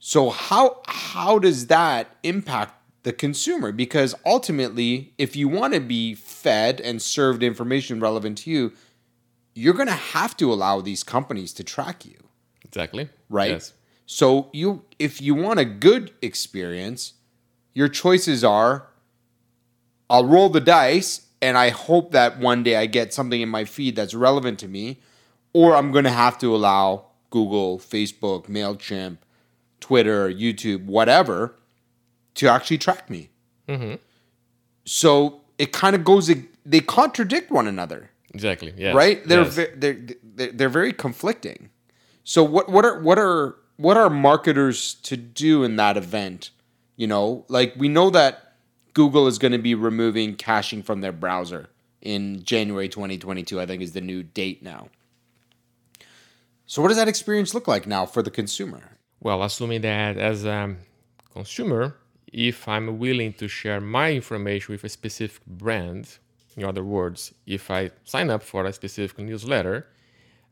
So 0.00 0.30
how 0.30 0.80
how 0.86 1.38
does 1.38 1.68
that 1.68 2.16
impact 2.22 2.74
the 3.02 3.12
consumer? 3.12 3.70
Because 3.70 4.14
ultimately, 4.26 5.12
if 5.18 5.36
you 5.36 5.46
want 5.46 5.74
to 5.74 5.80
be 5.80 6.14
fed 6.14 6.80
and 6.80 7.00
served 7.00 7.42
information 7.42 8.00
relevant 8.00 8.38
to 8.38 8.50
you, 8.50 8.72
you're 9.54 9.74
going 9.74 9.88
to 9.88 9.92
have 9.92 10.36
to 10.38 10.52
allow 10.52 10.80
these 10.80 11.04
companies 11.04 11.52
to 11.54 11.64
track 11.64 12.06
you. 12.06 12.16
Exactly. 12.64 13.10
Right? 13.28 13.52
Yes. 13.52 13.74
So 14.06 14.48
you 14.52 14.84
if 14.98 15.20
you 15.20 15.34
want 15.34 15.60
a 15.60 15.64
good 15.66 16.12
experience, 16.22 17.12
your 17.74 17.88
choices 17.88 18.42
are 18.42 18.86
I'll 20.08 20.24
roll 20.24 20.48
the 20.48 20.60
dice 20.60 21.26
and 21.42 21.56
I 21.58 21.68
hope 21.68 22.12
that 22.12 22.38
one 22.38 22.62
day 22.62 22.76
I 22.76 22.86
get 22.86 23.12
something 23.12 23.40
in 23.40 23.48
my 23.48 23.64
feed 23.64 23.96
that's 23.96 24.14
relevant 24.14 24.58
to 24.60 24.68
me, 24.68 25.00
or 25.52 25.76
I'm 25.76 25.92
going 25.92 26.04
to 26.04 26.10
have 26.10 26.38
to 26.38 26.54
allow 26.54 27.06
Google, 27.30 27.78
Facebook, 27.78 28.46
MailChimp, 28.46 29.18
Twitter, 29.80 30.30
YouTube, 30.30 30.84
whatever, 30.84 31.56
to 32.34 32.48
actually 32.48 32.78
track 32.78 33.10
me. 33.10 33.30
Mm-hmm. 33.68 33.94
So 34.84 35.40
it 35.58 35.72
kind 35.72 35.96
of 35.96 36.04
goes, 36.04 36.30
they 36.64 36.80
contradict 36.80 37.50
one 37.50 37.66
another. 37.66 38.10
Exactly. 38.32 38.72
Yeah. 38.76 38.92
Right. 38.92 39.26
They're, 39.26 39.42
yes. 39.42 39.56
they're, 39.56 39.98
they're, 40.22 40.52
they're 40.52 40.68
very 40.68 40.92
conflicting. 40.92 41.70
So 42.24 42.44
what, 42.44 42.68
what 42.68 42.84
are, 42.84 43.00
what 43.00 43.18
are, 43.18 43.56
what 43.76 43.96
are 43.96 44.10
marketers 44.10 44.94
to 44.94 45.16
do 45.16 45.64
in 45.64 45.76
that 45.76 45.96
event? 45.96 46.50
You 46.96 47.06
know, 47.06 47.44
like 47.48 47.74
we 47.76 47.88
know 47.88 48.10
that 48.10 48.54
Google 48.94 49.26
is 49.26 49.38
going 49.38 49.52
to 49.52 49.58
be 49.58 49.74
removing 49.74 50.34
caching 50.34 50.82
from 50.82 51.00
their 51.00 51.12
browser 51.12 51.70
in 52.02 52.42
January 52.42 52.88
2022, 52.88 53.60
I 53.60 53.66
think 53.66 53.82
is 53.82 53.92
the 53.92 54.00
new 54.00 54.22
date 54.22 54.62
now. 54.62 54.88
So, 56.66 56.80
what 56.82 56.88
does 56.88 56.96
that 56.98 57.08
experience 57.08 57.52
look 57.54 57.66
like 57.66 57.86
now 57.86 58.06
for 58.06 58.22
the 58.22 58.30
consumer? 58.30 58.98
Well, 59.20 59.42
assuming 59.42 59.82
that 59.82 60.16
as 60.16 60.44
a 60.44 60.76
consumer, 61.32 61.96
if 62.32 62.66
I'm 62.68 62.98
willing 62.98 63.32
to 63.34 63.48
share 63.48 63.80
my 63.80 64.12
information 64.12 64.72
with 64.72 64.84
a 64.84 64.88
specific 64.88 65.44
brand, 65.46 66.18
in 66.56 66.64
other 66.64 66.84
words, 66.84 67.34
if 67.46 67.70
I 67.70 67.90
sign 68.04 68.30
up 68.30 68.42
for 68.42 68.64
a 68.64 68.72
specific 68.72 69.18
newsletter, 69.18 69.86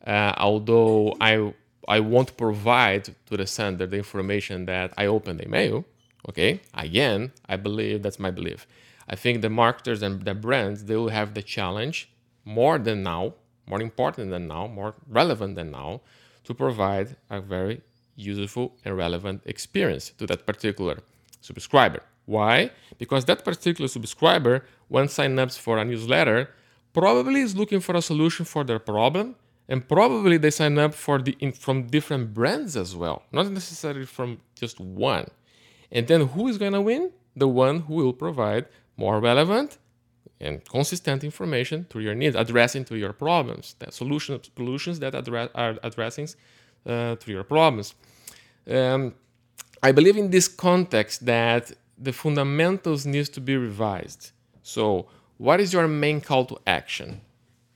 uh, 0.06 0.34
although 0.36 1.16
I 1.20 1.54
I 1.88 2.00
won't 2.00 2.36
provide 2.36 3.04
to 3.26 3.36
the 3.36 3.46
sender 3.46 3.86
the 3.86 3.96
information 3.96 4.66
that 4.66 4.92
I 4.98 5.06
opened 5.06 5.40
the 5.40 5.48
mail, 5.48 5.84
Okay, 6.28 6.60
again, 6.74 7.32
I 7.48 7.56
believe 7.56 8.02
that's 8.02 8.18
my 8.18 8.30
belief. 8.30 8.66
I 9.08 9.16
think 9.16 9.40
the 9.40 9.48
marketers 9.48 10.02
and 10.02 10.22
the 10.22 10.34
brands 10.34 10.84
they 10.84 10.96
will 10.96 11.08
have 11.08 11.34
the 11.34 11.42
challenge 11.42 12.10
more 12.44 12.78
than 12.78 13.02
now, 13.02 13.34
more 13.66 13.80
important 13.80 14.30
than 14.30 14.48
now, 14.48 14.66
more 14.66 14.94
relevant 15.06 15.54
than 15.54 15.70
now, 15.70 16.00
to 16.44 16.54
provide 16.54 17.16
a 17.30 17.40
very 17.40 17.80
useful 18.18 18.74
and 18.84 18.96
relevant 18.96 19.42
experience 19.46 20.10
to 20.18 20.26
that 20.26 20.44
particular 20.44 20.98
subscriber. 21.40 22.02
Why? 22.26 22.70
Because 22.98 23.24
that 23.24 23.44
particular 23.44 23.88
subscriber, 23.88 24.66
when 24.88 25.08
sign 25.08 25.38
ups 25.38 25.56
for 25.56 25.78
a 25.78 25.84
newsletter, 25.84 26.50
probably 26.92 27.40
is 27.40 27.56
looking 27.56 27.80
for 27.80 27.96
a 27.96 28.02
solution 28.02 28.44
for 28.44 28.64
their 28.64 28.78
problem, 28.78 29.36
and 29.68 29.88
probably 29.88 30.36
they 30.36 30.50
sign 30.50 30.78
up 30.78 30.94
for 30.94 31.18
the 31.22 31.36
in, 31.40 31.52
from 31.52 31.86
different 31.86 32.34
brands 32.34 32.76
as 32.76 32.94
well, 32.94 33.22
not 33.32 33.50
necessarily 33.50 34.04
from 34.04 34.40
just 34.54 34.78
one. 34.80 35.26
And 35.90 36.06
then 36.06 36.26
who 36.28 36.48
is 36.48 36.58
going 36.58 36.72
to 36.72 36.82
win? 36.82 37.12
The 37.36 37.48
one 37.48 37.80
who 37.80 37.94
will 37.94 38.12
provide 38.12 38.66
more 38.96 39.20
relevant 39.20 39.78
and 40.40 40.64
consistent 40.68 41.24
information 41.24 41.86
to 41.90 42.00
your 42.00 42.14
needs, 42.14 42.36
addressing 42.36 42.84
to 42.86 42.96
your 42.96 43.12
problems, 43.12 43.74
that 43.78 43.94
solutions, 43.94 44.50
solutions 44.56 45.00
that 45.00 45.14
address, 45.14 45.48
are 45.54 45.78
addressing 45.82 46.28
to 46.86 47.18
your 47.26 47.44
problems. 47.44 47.94
Um, 48.68 49.14
I 49.82 49.92
believe 49.92 50.16
in 50.16 50.30
this 50.30 50.48
context 50.48 51.24
that 51.26 51.72
the 51.96 52.12
fundamentals 52.12 53.06
needs 53.06 53.28
to 53.30 53.40
be 53.40 53.56
revised. 53.56 54.32
So, 54.62 55.08
what 55.36 55.60
is 55.60 55.72
your 55.72 55.86
main 55.88 56.20
call 56.20 56.44
to 56.46 56.58
action? 56.66 57.20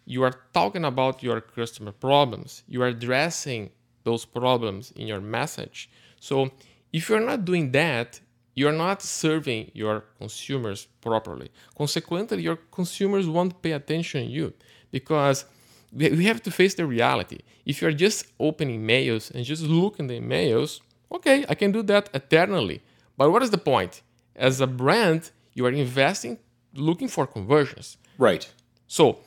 You 0.04 0.24
are 0.24 0.34
talking 0.52 0.84
about 0.84 1.22
your 1.22 1.40
customer 1.40 1.92
problems. 1.92 2.64
You 2.66 2.82
are 2.82 2.88
addressing 2.88 3.70
those 4.04 4.24
problems 4.24 4.92
in 4.92 5.06
your 5.06 5.20
message. 5.20 5.88
So, 6.20 6.50
if 6.92 7.08
you're 7.08 7.20
not 7.20 7.44
doing 7.44 7.70
that, 7.72 8.20
you're 8.54 8.72
not 8.72 9.00
serving 9.00 9.70
your 9.74 10.04
consumers 10.18 10.86
properly. 11.00 11.50
Consequently, 11.76 12.42
your 12.42 12.56
consumers 12.56 13.26
won't 13.26 13.62
pay 13.62 13.72
attention 13.72 14.26
to 14.26 14.30
you 14.30 14.52
because 14.90 15.46
we 15.92 16.24
have 16.24 16.42
to 16.42 16.50
face 16.50 16.74
the 16.74 16.86
reality. 16.86 17.40
If 17.64 17.80
you're 17.80 17.92
just 17.92 18.26
opening 18.40 18.84
mails 18.86 19.30
and 19.30 19.44
just 19.44 19.62
looking 19.62 20.06
the 20.06 20.20
mails, 20.20 20.80
okay, 21.10 21.44
I 21.48 21.54
can 21.54 21.70
do 21.72 21.82
that 21.82 22.08
eternally. 22.14 22.82
But 23.16 23.30
what 23.30 23.42
is 23.42 23.50
the 23.50 23.58
point? 23.58 24.02
As 24.34 24.60
a 24.60 24.66
brand, 24.66 25.30
you 25.54 25.66
are 25.66 25.70
investing 25.70 26.38
looking 26.74 27.08
for 27.08 27.26
conversions. 27.26 27.98
Right. 28.18 28.50
So 28.86 29.18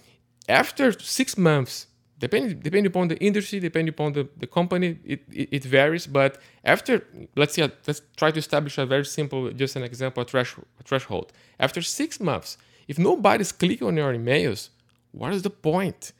after 0.50 0.91
six 0.91 1.38
months, 1.38 1.88
depending 2.19 2.60
depending 2.60 2.88
upon 2.88 3.07
the 3.10 3.17
industry, 3.17 3.60
depending 3.60 3.93
upon 3.93 4.13
the, 4.13 4.27
the 4.38 4.48
company, 4.48 4.98
it, 5.05 5.22
it, 5.31 5.50
it 5.51 5.63
varies. 5.63 6.07
But 6.07 6.39
after 6.63 7.05
let's 7.36 7.53
see, 7.53 7.62
let's 7.62 8.01
try 8.17 8.31
to 8.31 8.39
establish 8.39 8.77
a 8.77 8.86
very 8.86 9.05
simple, 9.05 9.51
just 9.51 9.75
an 9.75 9.84
example, 9.84 10.24
a, 10.24 10.25
thresh, 10.25 10.55
a 10.79 10.84
threshold. 10.84 11.31
After 11.60 11.81
six 11.81 12.19
months, 12.19 12.57
if 12.88 12.98
nobody's 12.98 13.51
clicking 13.51 13.88
on 13.88 13.98
your 13.98 14.13
emails, 14.13 14.69
what 15.12 15.34
is 15.34 15.43
the 15.43 15.50
point? 15.50 16.12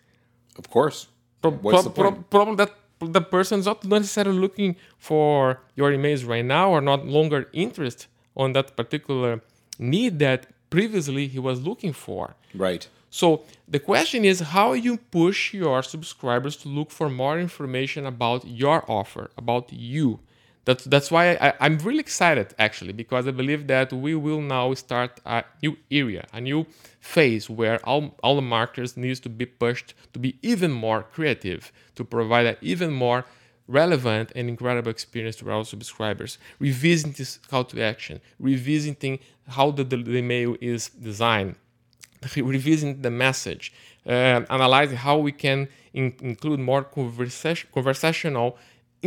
Of 0.58 0.70
course. 0.70 1.08
Pro- 1.42 1.52
What's 1.52 1.74
pro- 1.76 1.82
the 1.84 1.90
point? 1.90 2.16
pro- 2.16 2.24
problem 2.40 2.56
that 2.58 2.72
the 3.00 3.22
person 3.22 3.60
is 3.60 3.66
not 3.66 3.84
necessarily 3.84 4.40
looking 4.40 4.76
for 4.98 5.62
your 5.76 5.92
emails 5.92 6.26
right 6.28 6.46
now 6.46 6.70
or 6.72 6.82
not 6.82 7.06
longer 7.06 7.50
interest 7.54 8.08
on 8.36 8.54
that 8.54 8.76
particular 8.76 9.42
need 9.78 10.20
that 10.20 10.48
previously 10.70 11.28
he 11.28 11.40
was 11.40 11.62
looking 11.62 11.94
for. 11.94 12.36
Right. 12.54 12.88
So 13.10 13.44
the 13.68 13.80
question 13.80 14.26
is 14.26 14.40
how 14.40 14.74
you 14.74 14.98
push 14.98 15.54
your 15.54 15.84
subscribers 15.84 16.56
to 16.58 16.68
look 16.70 16.92
for 16.92 17.10
more 17.10 17.40
information 17.40 18.06
about 18.06 18.46
your 18.48 18.84
offer, 18.90 19.30
about 19.38 19.72
you. 19.72 20.20
That's 20.66 20.84
that's 20.84 21.12
why 21.12 21.34
I, 21.36 21.54
I'm 21.60 21.78
really 21.78 22.00
excited 22.00 22.56
actually 22.58 22.94
because 22.94 23.28
I 23.28 23.32
believe 23.32 23.68
that 23.68 23.94
we 23.94 24.16
will 24.16 24.42
now 24.42 24.74
start 24.74 25.22
a 25.26 25.44
new 25.62 25.78
area, 25.92 26.26
a 26.34 26.42
new 26.42 26.66
phase 27.00 27.50
where 27.50 27.78
all, 27.86 28.16
all 28.24 28.36
the 28.36 28.42
marketers 28.42 28.98
needs 28.98 29.20
to 29.22 29.30
be 29.30 29.46
pushed 29.46 29.94
to 30.14 30.20
be 30.20 30.38
even 30.42 30.72
more 30.72 31.04
creative, 31.04 31.72
to 31.96 32.04
provide 32.04 32.48
an 32.48 32.58
even 32.62 32.92
more 32.92 33.26
relevant 33.68 34.32
and 34.36 34.50
incredible 34.50 34.90
experience 34.90 35.36
to 35.38 35.52
our 35.52 35.64
subscribers. 35.66 36.40
Revisiting 36.60 37.14
this 37.14 37.38
call 37.38 37.64
to 37.66 37.82
action, 37.82 38.20
revisiting 38.40 39.20
how 39.48 39.70
the, 39.72 39.84
the, 39.84 40.18
email 40.18 40.56
is 40.62 40.90
designed, 40.90 41.56
revising 42.36 43.02
the 43.02 43.12
message, 43.12 43.72
uh, 44.08 44.42
analyzing 44.50 44.98
how 44.98 45.18
we 45.18 45.32
can 45.32 45.68
in- 45.94 46.16
include 46.22 46.60
more 46.60 46.84
conversation, 46.84 47.70
conversational 47.72 48.58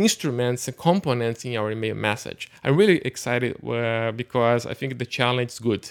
instruments 0.03 0.67
and 0.67 0.77
components 0.77 1.39
in 1.45 1.51
our 1.57 1.69
email 1.71 1.95
message. 1.95 2.41
I'm 2.63 2.75
really 2.81 2.99
excited 3.11 3.51
uh, 3.65 4.11
because 4.23 4.61
I 4.65 4.73
think 4.73 4.97
the 4.97 5.05
challenge 5.05 5.51
is 5.51 5.59
good. 5.59 5.83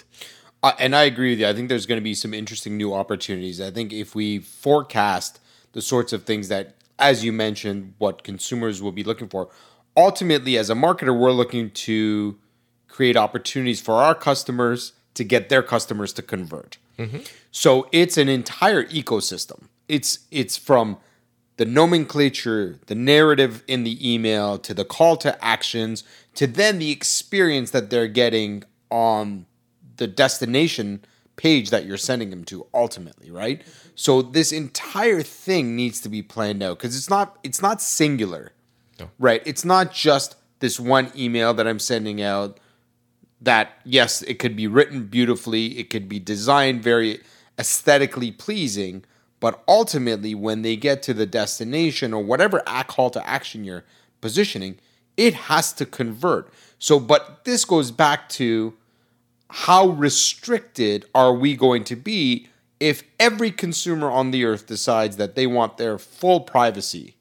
Uh, 0.61 0.73
and 0.83 0.91
I 1.01 1.03
agree 1.03 1.31
with 1.31 1.39
you. 1.39 1.47
I 1.47 1.53
think 1.53 1.69
there's 1.69 1.85
going 1.85 2.01
to 2.03 2.09
be 2.11 2.15
some 2.23 2.33
interesting 2.33 2.73
new 2.75 2.91
opportunities. 2.93 3.61
I 3.61 3.71
think 3.71 3.93
if 3.93 4.09
we 4.15 4.39
forecast 4.39 5.39
the 5.73 5.81
sorts 5.81 6.11
of 6.11 6.23
things 6.23 6.47
that, 6.49 6.65
as 6.97 7.23
you 7.23 7.31
mentioned, 7.31 7.93
what 7.97 8.23
consumers 8.23 8.81
will 8.81 8.91
be 8.91 9.05
looking 9.09 9.29
for, 9.29 9.49
ultimately, 9.95 10.57
as 10.57 10.69
a 10.69 10.73
marketer, 10.73 11.17
we're 11.17 11.31
looking 11.31 11.69
to 11.87 12.37
create 12.87 13.15
opportunities 13.15 13.79
for 13.79 13.95
our 13.95 14.15
customers 14.15 14.93
to 15.13 15.23
get 15.23 15.49
their 15.49 15.63
customers 15.63 16.11
to 16.13 16.21
convert. 16.21 16.77
So 17.51 17.87
it's 17.91 18.17
an 18.17 18.27
entire 18.27 18.83
ecosystem. 18.85 19.59
It's 19.87 20.19
it's 20.31 20.57
from 20.57 20.97
the 21.59 21.65
nomenclature, 21.65 22.79
the 22.85 22.95
narrative 22.95 23.65
in 23.67 23.83
the 23.83 24.13
email, 24.13 24.57
to 24.57 24.73
the 24.73 24.85
call 24.85 25.17
to 25.17 25.43
actions, 25.43 26.05
to 26.33 26.47
then 26.47 26.79
the 26.79 26.89
experience 26.89 27.71
that 27.71 27.89
they're 27.89 28.07
getting 28.07 28.63
on 28.89 29.45
the 29.97 30.07
destination 30.07 31.03
page 31.35 31.69
that 31.69 31.85
you're 31.85 31.97
sending 31.97 32.29
them 32.29 32.45
to 32.45 32.65
ultimately, 32.73 33.29
right? 33.29 33.61
So 33.93 34.21
this 34.21 34.53
entire 34.53 35.21
thing 35.21 35.75
needs 35.75 35.99
to 35.99 36.07
be 36.07 36.21
planned 36.21 36.63
out 36.63 36.77
because 36.77 36.95
it's 36.95 37.09
not 37.09 37.37
it's 37.43 37.61
not 37.61 37.81
singular. 37.81 38.53
Right? 39.19 39.43
It's 39.45 39.65
not 39.65 39.93
just 39.93 40.37
this 40.59 40.79
one 40.79 41.11
email 41.13 41.53
that 41.55 41.67
I'm 41.67 41.79
sending 41.79 42.21
out 42.21 42.57
that 43.41 43.73
yes, 43.83 44.21
it 44.21 44.39
could 44.39 44.55
be 44.55 44.67
written 44.67 45.07
beautifully, 45.07 45.77
it 45.77 45.89
could 45.89 46.07
be 46.07 46.19
designed 46.19 46.83
very 46.83 47.19
aesthetically 47.59 48.31
pleasing, 48.31 49.03
but 49.39 49.63
ultimately 49.67 50.35
when 50.35 50.61
they 50.61 50.75
get 50.75 51.01
to 51.03 51.13
the 51.13 51.25
destination 51.25 52.13
or 52.13 52.23
whatever 52.23 52.61
call 52.87 53.09
to 53.11 53.27
action 53.27 53.63
you're 53.63 53.85
positioning, 54.21 54.77
it 55.17 55.33
has 55.33 55.73
to 55.73 55.85
convert. 55.85 56.51
So 56.77 56.99
but 56.99 57.45
this 57.45 57.65
goes 57.65 57.91
back 57.91 58.29
to 58.29 58.73
how 59.49 59.87
restricted 59.87 61.05
are 61.15 61.33
we 61.33 61.55
going 61.55 61.83
to 61.85 61.95
be 61.95 62.47
if 62.79 63.03
every 63.19 63.51
consumer 63.51 64.09
on 64.09 64.31
the 64.31 64.45
earth 64.45 64.67
decides 64.67 65.17
that 65.17 65.35
they 65.35 65.47
want 65.47 65.77
their 65.77 65.97
full 65.97 66.41
privacy? 66.41 67.15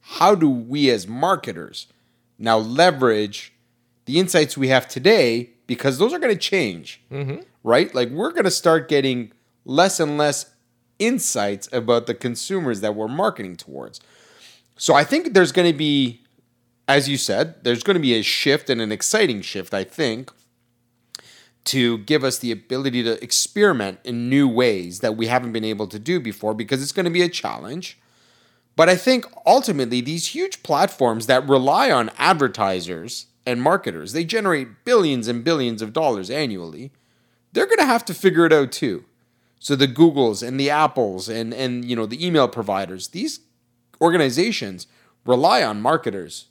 How 0.00 0.34
do 0.34 0.48
we 0.48 0.90
as 0.90 1.06
marketers 1.06 1.86
now 2.38 2.56
leverage 2.56 3.52
the 4.06 4.18
insights 4.18 4.56
we 4.56 4.68
have 4.68 4.88
today 4.88 5.50
because 5.66 5.98
those 5.98 6.14
are 6.14 6.18
going 6.18 6.32
to 6.32 6.40
change, 6.40 7.02
mm-hmm. 7.12 7.40
right? 7.62 7.94
Like 7.94 8.08
we're 8.08 8.32
going 8.32 8.44
to 8.44 8.50
start 8.50 8.88
getting 8.88 9.32
less 9.66 10.00
and 10.00 10.16
less 10.16 10.46
insights 10.98 11.68
about 11.72 12.06
the 12.06 12.14
consumers 12.14 12.80
that 12.80 12.94
we're 12.94 13.08
marketing 13.08 13.56
towards. 13.56 14.00
So 14.76 14.94
I 14.94 15.04
think 15.04 15.34
there's 15.34 15.52
going 15.52 15.70
to 15.70 15.76
be, 15.76 16.22
as 16.86 17.08
you 17.08 17.16
said, 17.16 17.62
there's 17.64 17.82
going 17.82 17.96
to 17.96 18.00
be 18.00 18.14
a 18.14 18.22
shift 18.22 18.70
and 18.70 18.80
an 18.80 18.92
exciting 18.92 19.42
shift, 19.42 19.74
I 19.74 19.84
think, 19.84 20.30
to 21.64 21.98
give 21.98 22.24
us 22.24 22.38
the 22.38 22.50
ability 22.50 23.02
to 23.02 23.22
experiment 23.22 23.98
in 24.04 24.30
new 24.30 24.48
ways 24.48 25.00
that 25.00 25.16
we 25.16 25.26
haven't 25.26 25.52
been 25.52 25.64
able 25.64 25.86
to 25.88 25.98
do 25.98 26.18
before 26.18 26.54
because 26.54 26.82
it's 26.82 26.92
going 26.92 27.04
to 27.04 27.10
be 27.10 27.22
a 27.22 27.28
challenge. 27.28 27.98
But 28.74 28.88
I 28.88 28.94
think 28.94 29.26
ultimately, 29.44 30.00
these 30.00 30.28
huge 30.28 30.62
platforms 30.62 31.26
that 31.26 31.48
rely 31.48 31.90
on 31.90 32.10
advertisers 32.16 33.26
and 33.44 33.60
marketers, 33.60 34.12
they 34.12 34.24
generate 34.24 34.84
billions 34.84 35.26
and 35.26 35.42
billions 35.42 35.82
of 35.82 35.92
dollars 35.92 36.30
annually. 36.30 36.92
They're 37.52 37.66
going 37.66 37.78
to 37.78 37.86
have 37.86 38.04
to 38.04 38.14
figure 38.14 38.46
it 38.46 38.52
out 38.52 38.70
too. 38.70 39.04
So 39.58 39.74
the 39.74 39.88
Googles 39.88 40.46
and 40.46 40.58
the 40.58 40.70
Apples 40.70 41.28
and 41.28 41.52
and 41.52 41.84
you 41.84 41.96
know 41.96 42.06
the 42.06 42.24
email 42.24 42.48
providers, 42.48 43.08
these 43.08 43.40
organizations 44.00 44.86
rely 45.24 45.62
on 45.62 45.82
marketers 45.82 46.46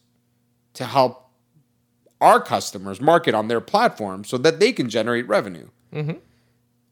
to 0.74 0.86
help 0.86 1.30
our 2.20 2.42
customers 2.42 3.00
market 3.00 3.34
on 3.34 3.48
their 3.48 3.62
platform 3.62 4.24
so 4.24 4.38
that 4.38 4.60
they 4.60 4.72
can 4.72 4.90
generate 4.90 5.28
revenue. 5.28 5.70
Mm-hmm. 5.94 6.18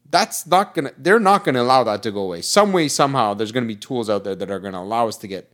That's 0.10 0.48
not 0.48 0.74
gonna. 0.74 0.92
They're 0.98 1.20
not 1.20 1.44
gonna 1.44 1.62
allow 1.62 1.84
that 1.84 2.04
to 2.04 2.12
go 2.12 2.22
away. 2.22 2.42
Some 2.42 2.72
way, 2.72 2.88
somehow, 2.88 3.34
there's 3.34 3.52
gonna 3.52 3.66
be 3.66 3.76
tools 3.76 4.10
out 4.10 4.24
there 4.24 4.36
that 4.36 4.52
are 4.52 4.60
gonna 4.60 4.82
allow 4.82 5.08
us 5.08 5.18
to 5.18 5.28
get 5.28 5.52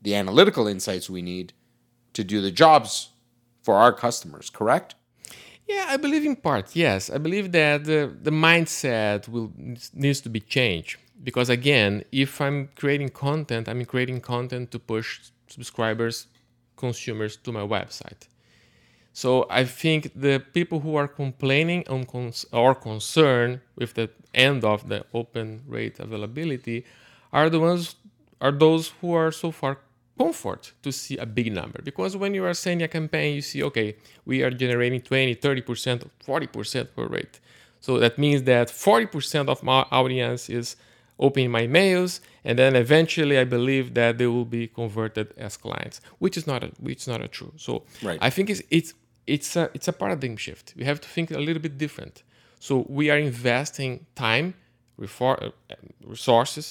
the 0.00 0.14
analytical 0.14 0.66
insights 0.66 1.10
we 1.10 1.22
need 1.22 1.52
to 2.14 2.24
do 2.24 2.40
the 2.40 2.50
jobs 2.50 3.10
for 3.62 3.74
our 3.74 3.92
customers. 3.92 4.48
Correct? 4.48 4.94
Yeah, 5.70 5.86
I 5.94 5.96
believe 6.04 6.24
in 6.24 6.36
part. 6.36 6.66
Yes, 6.74 7.10
I 7.10 7.18
believe 7.18 7.52
that 7.52 7.84
the, 7.84 8.00
the 8.28 8.32
mindset 8.48 9.28
will 9.28 9.52
needs 10.04 10.20
to 10.22 10.28
be 10.36 10.40
changed 10.40 10.92
because 11.22 11.48
again, 11.48 11.92
if 12.10 12.40
I'm 12.40 12.58
creating 12.80 13.10
content, 13.10 13.68
I'm 13.68 13.84
creating 13.84 14.20
content 14.20 14.70
to 14.72 14.78
push 14.92 15.08
subscribers, 15.46 16.16
consumers 16.76 17.36
to 17.44 17.52
my 17.52 17.64
website. 17.76 18.22
So 19.12 19.46
I 19.50 19.64
think 19.64 20.00
the 20.14 20.42
people 20.58 20.80
who 20.80 20.96
are 20.96 21.08
complaining 21.08 21.82
on 21.88 22.06
cons- 22.06 22.46
or 22.52 22.74
concerned 22.74 23.60
with 23.76 23.94
the 23.94 24.10
end 24.34 24.64
of 24.64 24.88
the 24.88 25.04
open 25.20 25.62
rate 25.68 26.00
availability 26.00 26.78
are 27.32 27.48
the 27.50 27.60
ones 27.60 27.96
are 28.40 28.52
those 28.52 28.84
who 29.00 29.12
are 29.12 29.32
so 29.32 29.50
far 29.52 29.78
comfort 30.22 30.62
to 30.84 30.90
see 31.02 31.16
a 31.26 31.26
big 31.38 31.48
number 31.60 31.78
because 31.90 32.12
when 32.22 32.32
you 32.36 32.44
are 32.48 32.54
sending 32.64 32.84
a 32.84 32.92
campaign 32.98 33.28
you 33.38 33.44
see 33.50 33.60
okay 33.68 33.88
we 34.30 34.36
are 34.44 34.50
generating 34.64 35.00
20 35.00 35.34
30% 35.36 36.08
40% 36.26 36.88
per 36.96 37.06
rate 37.16 37.36
so 37.86 37.90
that 38.04 38.14
means 38.24 38.40
that 38.52 38.66
40% 38.68 39.48
of 39.54 39.58
my 39.62 39.80
audience 40.00 40.42
is 40.60 40.76
opening 41.26 41.50
my 41.60 41.66
mails 41.78 42.12
and 42.46 42.54
then 42.60 42.72
eventually 42.86 43.36
i 43.44 43.44
believe 43.56 43.86
that 44.00 44.12
they 44.18 44.26
will 44.34 44.50
be 44.58 44.64
converted 44.80 45.26
as 45.46 45.52
clients 45.66 45.96
which 46.22 46.36
is 46.40 46.46
not 46.46 46.60
a, 46.66 46.68
which 46.86 47.00
is 47.04 47.08
not 47.14 47.20
a 47.28 47.28
true 47.36 47.52
so 47.66 47.72
Right. 48.08 48.18
i 48.28 48.30
think 48.34 48.46
it's 48.52 48.62
it's 48.78 48.90
it's 49.34 49.50
a 49.62 49.64
it's 49.76 49.86
a 49.86 49.92
paradigm 50.02 50.36
shift. 50.44 50.66
We 50.78 50.84
have 50.90 50.98
to 51.04 51.08
think 51.14 51.26
a 51.30 51.38
little 51.48 51.62
bit 51.66 51.74
different. 51.84 52.14
So 52.58 52.72
we 52.98 53.04
are 53.12 53.18
investing 53.32 53.92
time, 54.26 54.46
refor- 55.04 55.40
uh, 55.70 55.74
resources, 56.14 56.66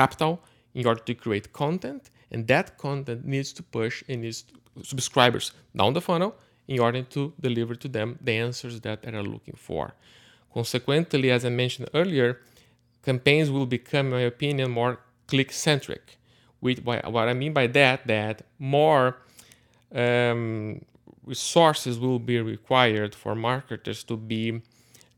capital 0.00 0.32
in 0.74 0.86
order 0.86 1.02
to 1.08 1.14
create 1.24 1.46
content, 1.52 2.02
and 2.32 2.48
that 2.48 2.78
content 2.78 3.24
needs 3.24 3.52
to 3.52 3.62
push 3.62 4.02
and 4.08 4.22
needs 4.22 4.44
subscribers 4.82 5.52
down 5.76 5.92
the 5.92 6.00
funnel 6.00 6.34
in 6.66 6.80
order 6.80 7.02
to 7.02 7.32
deliver 7.38 7.74
to 7.74 7.88
them 7.88 8.18
the 8.20 8.32
answers 8.32 8.80
that 8.80 9.02
they 9.02 9.12
are 9.12 9.22
looking 9.22 9.54
for. 9.56 9.94
Consequently, 10.52 11.30
as 11.30 11.44
I 11.44 11.50
mentioned 11.50 11.88
earlier, 11.94 12.40
campaigns 13.04 13.50
will 13.50 13.66
become, 13.66 14.06
in 14.06 14.12
my 14.12 14.20
opinion, 14.20 14.70
more 14.70 15.00
click 15.26 15.52
centric. 15.52 16.18
With 16.60 16.84
what 16.84 17.28
I 17.28 17.34
mean 17.34 17.52
by 17.52 17.66
that, 17.68 18.06
that 18.06 18.42
more 18.58 19.16
um, 19.94 20.80
resources 21.24 21.98
will 21.98 22.18
be 22.18 22.40
required 22.40 23.14
for 23.14 23.34
marketers 23.34 24.04
to 24.04 24.16
be 24.16 24.62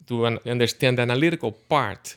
to 0.07 0.27
understand 0.27 0.99
the 0.99 1.03
analytical 1.03 1.53
part 1.53 2.17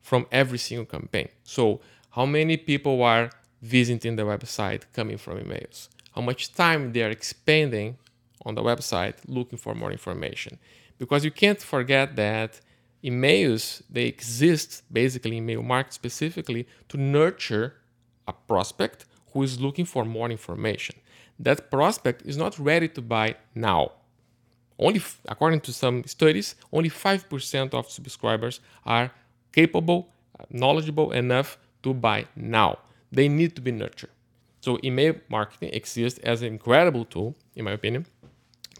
from 0.00 0.26
every 0.32 0.58
single 0.58 0.86
campaign. 0.86 1.28
So, 1.44 1.80
how 2.10 2.26
many 2.26 2.56
people 2.56 3.02
are 3.02 3.30
visiting 3.62 4.16
the 4.16 4.22
website 4.22 4.82
coming 4.92 5.18
from 5.18 5.38
emails? 5.38 5.88
How 6.14 6.22
much 6.22 6.52
time 6.52 6.92
they 6.92 7.02
are 7.02 7.10
expending 7.10 7.96
on 8.44 8.54
the 8.54 8.62
website 8.62 9.16
looking 9.26 9.58
for 9.58 9.74
more 9.74 9.92
information? 9.92 10.58
Because 10.98 11.24
you 11.24 11.30
can't 11.30 11.60
forget 11.60 12.16
that 12.16 12.60
emails 13.04 13.82
they 13.88 14.06
exist 14.06 14.82
basically 14.92 15.36
email 15.36 15.62
market 15.62 15.92
specifically 15.92 16.66
to 16.88 16.96
nurture 16.96 17.74
a 18.26 18.32
prospect 18.32 19.04
who 19.32 19.42
is 19.42 19.60
looking 19.60 19.84
for 19.84 20.04
more 20.04 20.30
information. 20.30 20.96
That 21.38 21.70
prospect 21.70 22.22
is 22.26 22.36
not 22.36 22.58
ready 22.58 22.88
to 22.88 23.00
buy 23.00 23.36
now. 23.54 23.92
Only, 24.78 25.02
according 25.26 25.60
to 25.62 25.72
some 25.72 26.04
studies, 26.04 26.54
only 26.72 26.90
5% 26.90 27.74
of 27.74 27.90
subscribers 27.90 28.60
are 28.84 29.10
capable, 29.52 30.08
uh, 30.38 30.44
knowledgeable 30.50 31.12
enough 31.12 31.58
to 31.82 31.94
buy 31.94 32.26
now. 32.36 32.78
They 33.10 33.28
need 33.28 33.54
to 33.56 33.62
be 33.62 33.72
nurtured. 33.72 34.10
So, 34.60 34.78
email 34.82 35.14
marketing 35.28 35.70
exists 35.72 36.18
as 36.20 36.42
an 36.42 36.48
incredible 36.48 37.04
tool, 37.04 37.36
in 37.54 37.64
my 37.64 37.72
opinion, 37.72 38.06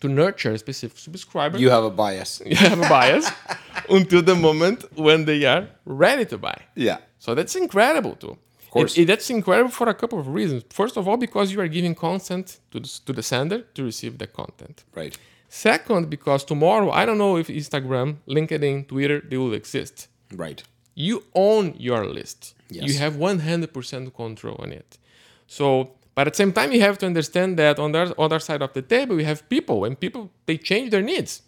to 0.01 0.09
nurture 0.09 0.53
a 0.53 0.59
specific 0.59 0.99
subscriber. 0.99 1.59
You 1.59 1.71
have 1.71 1.85
a 1.85 1.91
bias. 1.91 2.43
You 2.47 2.57
have 2.57 2.79
a 2.79 2.89
bias 2.89 3.31
until 3.91 4.23
the 4.23 4.35
moment 4.35 4.85
when 4.97 5.25
they 5.25 5.45
are 5.45 5.69
ready 5.85 6.25
to 6.27 6.39
buy. 6.39 6.59
Yeah. 6.75 6.99
So 7.19 7.35
that's 7.35 7.57
incredible 7.57 8.17
too. 8.17 8.37
Of 8.63 8.71
course. 8.71 8.99
It, 8.99 9.03
it, 9.03 9.07
that's 9.07 9.31
incredible 9.31 9.71
for 9.71 9.89
a 9.89 9.95
couple 9.95 10.19
of 10.19 10.29
reasons. 10.29 10.65
First 10.71 10.97
of 10.97 11.09
all, 11.09 11.17
because 11.17 11.53
you 11.53 11.61
are 11.61 11.69
giving 11.69 11.95
consent 11.95 12.59
to 12.71 12.81
the, 12.81 13.01
to 13.07 13.13
the 13.13 13.23
sender 13.23 13.63
to 13.75 13.85
receive 13.85 14.19
the 14.19 14.27
content. 14.27 14.85
Right. 14.95 15.17
Second, 15.49 16.11
because 16.11 16.45
tomorrow, 16.45 16.91
I 16.91 17.07
don't 17.07 17.17
know 17.17 17.37
if 17.39 17.49
Instagram, 17.49 18.17
LinkedIn, 18.29 18.89
Twitter, 18.89 19.21
they 19.21 19.39
will 19.39 19.55
exist. 19.55 20.09
Right. 20.35 20.63
You 20.95 21.25
own 21.35 21.75
your 21.79 22.05
list. 22.05 22.55
Yes. 22.71 22.85
You 22.89 22.99
have 22.99 23.15
100% 23.15 24.15
control 24.15 24.57
on 24.59 24.73
it. 24.73 24.99
So, 25.47 25.93
but 26.15 26.27
at 26.27 26.35
the 26.35 26.37
same 26.37 26.53
time, 26.53 26.73
you 26.73 26.81
have 26.81 26.99
to 26.99 27.07
understand 27.07 27.59
that 27.59 27.79
on 27.79 27.93
the 27.93 28.15
other 28.19 28.39
side 28.39 28.63
of 28.63 28.73
the 28.73 28.83
table, 28.83 29.17
we 29.17 29.25
have 29.25 29.49
people, 29.49 29.85
and 29.85 29.99
people, 29.99 30.31
they 30.47 30.59
change 30.59 30.91
their 30.91 31.03
needs. 31.03 31.43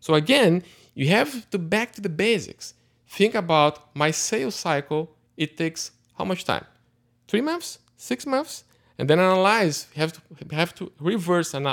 So 0.00 0.14
again, 0.14 0.62
you 0.94 1.08
have 1.08 1.48
to 1.50 1.58
back 1.58 1.92
to 1.92 2.00
the 2.00 2.08
basics. 2.08 2.74
Think 3.08 3.34
about 3.34 3.94
my 3.94 4.10
sales 4.10 4.54
cycle. 4.54 5.14
It 5.36 5.56
takes 5.56 5.92
how 6.18 6.24
much 6.24 6.44
time? 6.44 6.64
Three 7.28 7.40
months? 7.40 7.78
Six 7.96 8.26
months? 8.26 8.64
And 8.98 9.10
then 9.10 9.18
analyze. 9.18 9.86
You 9.94 10.00
have 10.00 10.12
to 10.12 10.20
have 10.54 10.74
to 10.76 10.92
reverse 11.00 11.54
and 11.54 11.64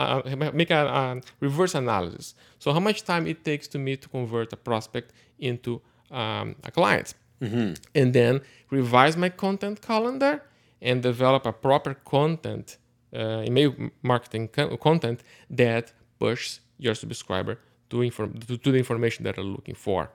make 0.53 0.71
a, 0.71 0.85
a, 0.85 1.21
reverse 1.39 1.75
analysis. 1.75 2.35
So 2.57 2.73
how 2.73 2.79
much 2.79 3.03
time 3.03 3.27
it 3.27 3.43
takes 3.43 3.67
to 3.69 3.77
me 3.77 3.95
to 3.97 4.09
convert 4.09 4.53
a 4.53 4.57
prospect 4.57 5.13
into 5.37 5.81
um, 6.09 6.55
a 6.63 6.71
client, 6.71 7.13
mm-hmm. 7.41 7.73
and 7.95 8.13
then 8.13 8.41
revise 8.69 9.17
my 9.17 9.29
content 9.29 9.81
calendar 9.81 10.43
and 10.81 11.03
develop 11.03 11.45
a 11.45 11.53
proper 11.53 11.93
content 11.93 12.77
uh, 13.15 13.43
email 13.45 13.73
marketing 14.01 14.47
co- 14.47 14.77
content 14.77 15.21
that 15.49 15.91
pushes 16.19 16.61
your 16.77 16.95
subscriber 16.95 17.59
to, 17.89 18.01
inform, 18.01 18.33
to, 18.39 18.57
to 18.57 18.71
the 18.71 18.77
information 18.77 19.23
that 19.23 19.35
they're 19.35 19.43
looking 19.43 19.75
for. 19.75 20.09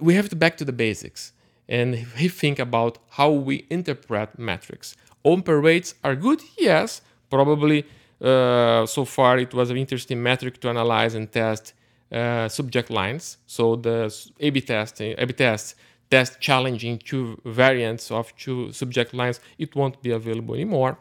We 0.00 0.14
have 0.14 0.28
to 0.30 0.36
back 0.36 0.56
to 0.58 0.64
the 0.64 0.72
basics 0.72 1.32
and 1.68 2.06
we 2.18 2.28
think 2.28 2.58
about 2.58 2.98
how 3.10 3.30
we 3.30 3.66
interpret 3.70 4.38
metrics. 4.38 4.96
Open 5.24 5.60
rates 5.60 5.94
are 6.04 6.14
good, 6.14 6.40
yes. 6.56 7.02
Probably 7.28 7.84
uh, 8.20 8.86
so 8.86 9.04
far 9.04 9.38
it 9.38 9.52
was 9.52 9.70
an 9.70 9.76
interesting 9.76 10.22
metric 10.22 10.60
to 10.60 10.68
analyze 10.68 11.14
and 11.14 11.30
test 11.30 11.74
uh, 12.12 12.48
subject 12.48 12.90
lines. 12.90 13.38
So 13.46 13.76
the 13.76 14.14
A/B 14.40 14.60
test, 14.60 15.00
A/B 15.00 15.32
tests 15.32 15.74
test 16.10 16.40
challenging 16.40 16.98
two 16.98 17.40
variants 17.44 18.10
of 18.10 18.34
two 18.36 18.72
subject 18.72 19.12
lines. 19.12 19.40
It 19.58 19.74
won't 19.74 20.00
be 20.02 20.12
available 20.12 20.54
anymore, 20.54 20.98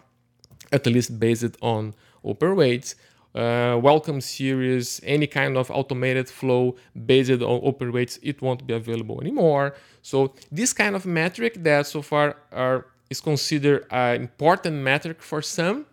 at 0.71 0.85
least 0.87 1.19
based 1.19 1.55
on 1.61 1.93
open 2.23 2.55
rates 2.55 2.95
uh, 3.35 3.77
welcome 3.81 4.21
series, 4.21 5.01
any 5.03 5.27
kind 5.27 5.57
of 5.57 5.69
automated 5.69 6.29
flow 6.29 6.75
based 7.05 7.29
on 7.31 7.59
open 7.63 7.91
rates, 7.91 8.17
it 8.23 8.41
won't 8.41 8.65
be 8.65 8.73
available 8.73 9.19
anymore. 9.21 9.75
So 10.01 10.33
this 10.51 10.73
kind 10.73 10.95
of 10.95 11.05
metric 11.05 11.55
that 11.63 11.85
so 11.87 12.01
far 12.01 12.37
are 12.51 12.87
is 13.09 13.21
considered 13.21 13.85
an 13.91 14.21
important 14.21 14.77
metric 14.77 15.21
for 15.21 15.41
some, 15.41 15.85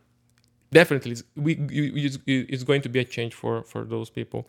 definitely 0.71 1.17
we, 1.37 1.55
it's 2.27 2.63
going 2.63 2.81
to 2.83 2.89
be 2.89 3.01
a 3.01 3.05
change 3.05 3.35
for, 3.35 3.65
for 3.65 3.85
those 3.85 4.09
people. 4.09 4.47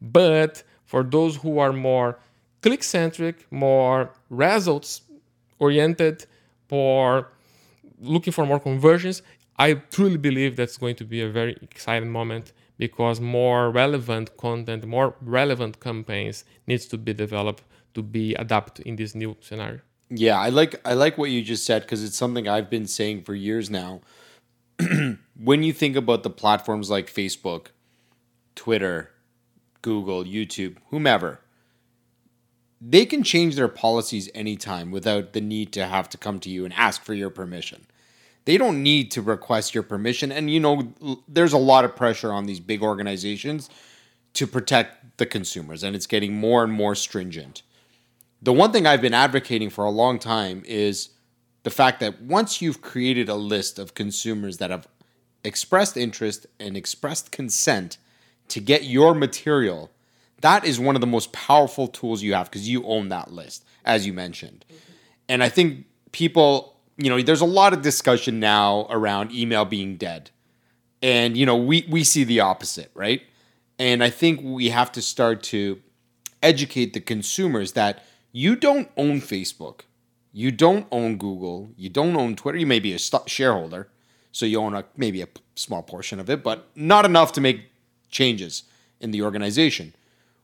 But 0.00 0.62
for 0.84 1.02
those 1.02 1.36
who 1.36 1.58
are 1.58 1.72
more 1.72 2.18
click 2.62 2.82
centric, 2.82 3.50
more 3.50 4.10
results 4.30 5.02
oriented, 5.58 6.26
for 6.68 7.28
looking 8.00 8.32
for 8.32 8.44
more 8.44 8.60
conversions, 8.60 9.22
I 9.58 9.74
truly 9.74 10.18
believe 10.18 10.56
that's 10.56 10.76
going 10.76 10.96
to 10.96 11.04
be 11.04 11.22
a 11.22 11.28
very 11.28 11.56
exciting 11.62 12.10
moment 12.10 12.52
because 12.78 13.20
more 13.20 13.70
relevant 13.70 14.36
content, 14.36 14.84
more 14.86 15.14
relevant 15.20 15.80
campaigns 15.80 16.44
needs 16.66 16.86
to 16.86 16.98
be 16.98 17.14
developed 17.14 17.64
to 17.94 18.02
be 18.02 18.34
adapted 18.34 18.86
in 18.86 18.96
this 18.96 19.14
new 19.14 19.36
scenario. 19.40 19.80
Yeah, 20.10 20.38
I 20.38 20.50
like 20.50 20.80
I 20.84 20.92
like 20.92 21.18
what 21.18 21.30
you 21.30 21.42
just 21.42 21.64
said 21.64 21.82
because 21.82 22.04
it's 22.04 22.16
something 22.16 22.46
I've 22.46 22.70
been 22.70 22.86
saying 22.86 23.22
for 23.22 23.34
years 23.34 23.70
now. 23.70 24.02
when 25.40 25.62
you 25.62 25.72
think 25.72 25.96
about 25.96 26.22
the 26.22 26.30
platforms 26.30 26.90
like 26.90 27.12
Facebook, 27.12 27.68
Twitter, 28.54 29.10
Google, 29.82 30.24
YouTube, 30.24 30.76
whomever, 30.90 31.40
they 32.80 33.06
can 33.06 33.22
change 33.22 33.56
their 33.56 33.68
policies 33.68 34.28
anytime 34.34 34.90
without 34.90 35.32
the 35.32 35.40
need 35.40 35.72
to 35.72 35.86
have 35.86 36.08
to 36.10 36.18
come 36.18 36.38
to 36.40 36.50
you 36.50 36.64
and 36.64 36.74
ask 36.74 37.02
for 37.02 37.14
your 37.14 37.30
permission 37.30 37.86
they 38.46 38.56
don't 38.56 38.82
need 38.82 39.10
to 39.10 39.20
request 39.20 39.74
your 39.74 39.82
permission. 39.82 40.32
And 40.32 40.50
you 40.50 40.60
know, 40.60 40.94
there's 41.28 41.52
a 41.52 41.58
lot 41.58 41.84
of 41.84 41.94
pressure 41.94 42.32
on 42.32 42.46
these 42.46 42.60
big 42.60 42.82
organizations 42.82 43.68
to 44.34 44.46
protect 44.46 45.18
the 45.18 45.26
consumers, 45.26 45.82
and 45.82 45.94
it's 45.94 46.06
getting 46.06 46.34
more 46.34 46.64
and 46.64 46.72
more 46.72 46.94
stringent. 46.94 47.62
The 48.40 48.52
one 48.52 48.70
thing 48.72 48.86
I've 48.86 49.02
been 49.02 49.14
advocating 49.14 49.68
for 49.70 49.84
a 49.84 49.90
long 49.90 50.18
time 50.18 50.62
is 50.64 51.10
the 51.64 51.70
fact 51.70 52.00
that 52.00 52.22
once 52.22 52.62
you've 52.62 52.80
created 52.80 53.28
a 53.28 53.34
list 53.34 53.78
of 53.78 53.94
consumers 53.94 54.58
that 54.58 54.70
have 54.70 54.86
expressed 55.42 55.96
interest 55.96 56.46
and 56.60 56.76
expressed 56.76 57.32
consent 57.32 57.98
to 58.48 58.60
get 58.60 58.84
your 58.84 59.14
material, 59.14 59.90
that 60.40 60.64
is 60.64 60.78
one 60.78 60.94
of 60.94 61.00
the 61.00 61.06
most 61.06 61.32
powerful 61.32 61.88
tools 61.88 62.22
you 62.22 62.34
have 62.34 62.50
because 62.50 62.68
you 62.68 62.84
own 62.84 63.08
that 63.08 63.32
list, 63.32 63.64
as 63.84 64.06
you 64.06 64.12
mentioned. 64.12 64.64
Mm-hmm. 64.68 64.92
And 65.28 65.42
I 65.42 65.48
think 65.48 65.86
people 66.12 66.76
you 66.96 67.10
know, 67.10 67.20
there's 67.20 67.40
a 67.40 67.46
lot 67.46 67.72
of 67.72 67.82
discussion 67.82 68.40
now 68.40 68.86
around 68.88 69.32
email 69.32 69.64
being 69.64 69.96
dead. 69.96 70.30
And, 71.02 71.36
you 71.36 71.44
know, 71.44 71.56
we, 71.56 71.86
we 71.90 72.04
see 72.04 72.24
the 72.24 72.40
opposite, 72.40 72.90
right? 72.94 73.22
And 73.78 74.02
I 74.02 74.10
think 74.10 74.40
we 74.42 74.70
have 74.70 74.90
to 74.92 75.02
start 75.02 75.42
to 75.44 75.80
educate 76.42 76.94
the 76.94 77.00
consumers 77.00 77.72
that 77.72 78.02
you 78.32 78.56
don't 78.56 78.88
own 78.96 79.20
Facebook, 79.20 79.82
you 80.32 80.50
don't 80.50 80.86
own 80.90 81.16
Google, 81.16 81.70
you 81.76 81.88
don't 81.88 82.16
own 82.16 82.36
Twitter. 82.36 82.58
You 82.58 82.66
may 82.66 82.80
be 82.80 82.92
a 82.92 82.98
shareholder, 82.98 83.88
so 84.32 84.44
you 84.44 84.60
own 84.60 84.74
a, 84.74 84.84
maybe 84.96 85.22
a 85.22 85.28
small 85.54 85.82
portion 85.82 86.20
of 86.20 86.28
it, 86.28 86.42
but 86.42 86.68
not 86.74 87.04
enough 87.04 87.32
to 87.32 87.40
make 87.40 87.70
changes 88.16 88.64
in 89.00 89.10
the 89.10 89.22
organization. 89.22 89.94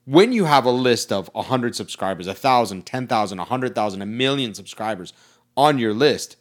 When 0.04 0.32
you 0.32 0.44
have 0.44 0.64
a 0.64 0.70
list 0.70 1.12
of 1.12 1.30
100 1.32 1.74
subscribers, 1.74 2.26
1,000, 2.26 2.84
10,000, 2.84 3.38
100,000, 3.38 4.02
a 4.02 4.06
million 4.06 4.52
subscribers 4.52 5.12
on 5.56 5.78
your 5.78 5.94
list, 5.94 6.36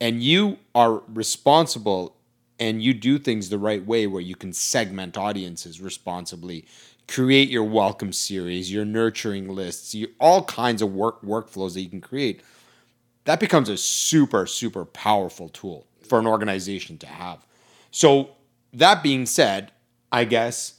and 0.00 0.22
you 0.22 0.58
are 0.74 1.02
responsible 1.08 2.16
and 2.60 2.82
you 2.82 2.94
do 2.94 3.18
things 3.18 3.48
the 3.48 3.58
right 3.58 3.84
way 3.84 4.06
where 4.06 4.20
you 4.20 4.36
can 4.36 4.52
segment 4.52 5.16
audiences 5.16 5.80
responsibly 5.80 6.64
create 7.08 7.48
your 7.48 7.64
welcome 7.64 8.12
series 8.12 8.72
your 8.72 8.84
nurturing 8.84 9.48
lists 9.48 9.94
your, 9.94 10.08
all 10.20 10.44
kinds 10.44 10.80
of 10.80 10.92
work 10.92 11.20
workflows 11.22 11.74
that 11.74 11.82
you 11.82 11.88
can 11.88 12.00
create 12.00 12.42
that 13.24 13.40
becomes 13.40 13.68
a 13.68 13.76
super 13.76 14.46
super 14.46 14.84
powerful 14.84 15.48
tool 15.48 15.86
for 16.06 16.18
an 16.18 16.26
organization 16.26 16.96
to 16.96 17.06
have 17.06 17.44
so 17.90 18.30
that 18.72 19.02
being 19.02 19.26
said 19.26 19.70
I 20.14 20.22
guess. 20.22 20.74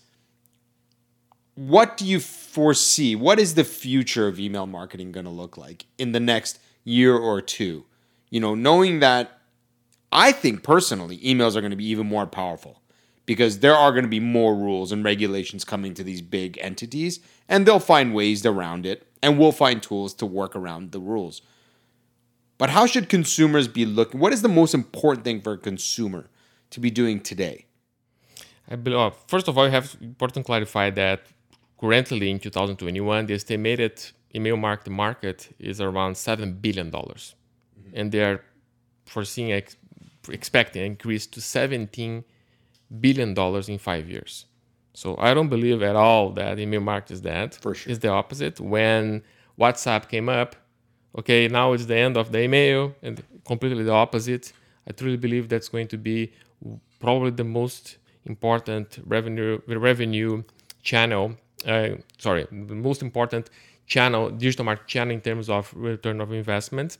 What 1.55 1.97
do 1.97 2.05
you 2.05 2.21
foresee? 2.21 3.17
What 3.17 3.37
is 3.37 3.55
the 3.55 3.65
future 3.65 4.29
of 4.29 4.39
email 4.39 4.65
marketing 4.65 5.11
going 5.11 5.25
to 5.25 5.29
look 5.29 5.57
like 5.57 5.87
in 5.97 6.13
the 6.13 6.21
next 6.21 6.57
year 6.85 7.17
or 7.17 7.41
two? 7.41 7.83
You 8.29 8.39
know, 8.39 8.55
knowing 8.55 9.01
that 9.01 9.41
I 10.09 10.31
think 10.31 10.63
personally 10.63 11.17
emails 11.17 11.57
are 11.57 11.59
going 11.59 11.71
to 11.71 11.75
be 11.75 11.89
even 11.89 12.07
more 12.07 12.25
powerful 12.25 12.81
because 13.25 13.59
there 13.59 13.75
are 13.75 13.91
going 13.91 14.05
to 14.05 14.09
be 14.09 14.21
more 14.21 14.55
rules 14.55 14.93
and 14.93 15.03
regulations 15.03 15.65
coming 15.65 15.93
to 15.95 16.03
these 16.03 16.21
big 16.21 16.57
entities 16.61 17.19
and 17.49 17.65
they'll 17.65 17.79
find 17.79 18.15
ways 18.15 18.45
around 18.45 18.85
it 18.85 19.05
and 19.21 19.37
we'll 19.37 19.51
find 19.51 19.83
tools 19.83 20.13
to 20.13 20.25
work 20.25 20.55
around 20.55 20.93
the 20.93 21.01
rules. 21.01 21.41
But 22.57 22.69
how 22.69 22.85
should 22.85 23.09
consumers 23.09 23.67
be 23.67 23.85
looking? 23.85 24.21
What 24.21 24.31
is 24.31 24.43
the 24.43 24.47
most 24.47 24.73
important 24.73 25.25
thing 25.25 25.41
for 25.41 25.51
a 25.51 25.57
consumer 25.57 26.29
to 26.69 26.79
be 26.79 26.89
doing 26.89 27.19
today? 27.19 27.65
I 28.69 28.75
believe, 28.75 28.99
uh, 28.99 29.11
first 29.27 29.47
of 29.47 29.57
all, 29.57 29.65
you 29.65 29.71
have 29.71 29.95
important 30.01 30.45
to 30.45 30.47
clarify 30.47 30.89
that 30.91 31.21
currently 31.79 32.31
in 32.31 32.39
2021, 32.39 33.27
the 33.27 33.33
estimated 33.33 34.01
email 34.33 34.57
market 34.57 34.89
market 34.89 35.55
is 35.59 35.79
around 35.79 36.17
seven 36.17 36.53
billion 36.53 36.89
dollars, 36.89 37.35
mm-hmm. 37.79 37.97
and 37.97 38.11
they 38.11 38.23
are 38.23 38.43
foreseeing 39.05 39.51
ex- 39.51 39.77
expecting 40.29 40.81
an 40.81 40.91
increase 40.91 41.27
to 41.27 41.41
17 41.41 42.23
billion 42.99 43.33
dollars 43.33 43.69
in 43.69 43.77
five 43.77 44.09
years. 44.09 44.45
So 44.93 45.15
I 45.19 45.33
don't 45.33 45.49
believe 45.49 45.83
at 45.83 45.95
all 45.95 46.31
that 46.31 46.57
email 46.57 46.81
market 46.81 47.11
is 47.11 47.21
that. 47.23 47.55
For 47.55 47.75
sure. 47.75 47.91
It's 47.91 47.99
the 48.01 48.09
opposite. 48.09 48.59
When 48.59 49.23
WhatsApp 49.59 50.07
came 50.07 50.29
up, 50.29 50.55
okay, 51.17 51.47
now 51.47 51.73
it's 51.73 51.85
the 51.85 51.97
end 51.97 52.17
of 52.17 52.31
the 52.31 52.41
email, 52.41 52.95
and 53.01 53.21
completely 53.45 53.83
the 53.83 53.91
opposite. 53.91 54.53
I 54.87 54.91
truly 54.91 55.17
believe 55.17 55.49
that's 55.49 55.67
going 55.67 55.87
to 55.89 55.97
be 55.97 56.31
probably 56.99 57.31
the 57.31 57.43
most 57.43 57.97
important 58.25 58.99
revenue 59.05 59.59
revenue 59.67 60.43
channel. 60.83 61.35
Uh, 61.65 61.89
sorry, 62.17 62.45
the 62.51 62.75
most 62.75 63.01
important 63.01 63.49
channel, 63.87 64.29
digital 64.29 64.65
market 64.65 64.87
channel 64.87 65.13
in 65.13 65.21
terms 65.21 65.49
of 65.49 65.73
return 65.75 66.21
of 66.21 66.31
investment. 66.31 66.97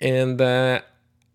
And 0.00 0.40
uh, 0.40 0.80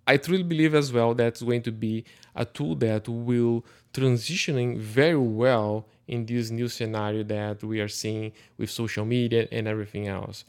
I 0.07 0.17
truly 0.17 0.43
believe 0.43 0.75
as 0.75 0.91
well 0.91 1.13
that's 1.13 1.41
going 1.41 1.61
to 1.63 1.71
be 1.71 2.05
a 2.35 2.45
tool 2.45 2.75
that 2.75 3.07
will 3.07 3.65
transitioning 3.93 4.77
very 4.77 5.17
well 5.17 5.87
in 6.07 6.25
this 6.25 6.49
new 6.49 6.67
scenario 6.67 7.23
that 7.23 7.63
we 7.63 7.79
are 7.79 7.87
seeing 7.87 8.31
with 8.57 8.69
social 8.69 9.05
media 9.05 9.47
and 9.51 9.67
everything 9.67 10.07
else. 10.07 10.45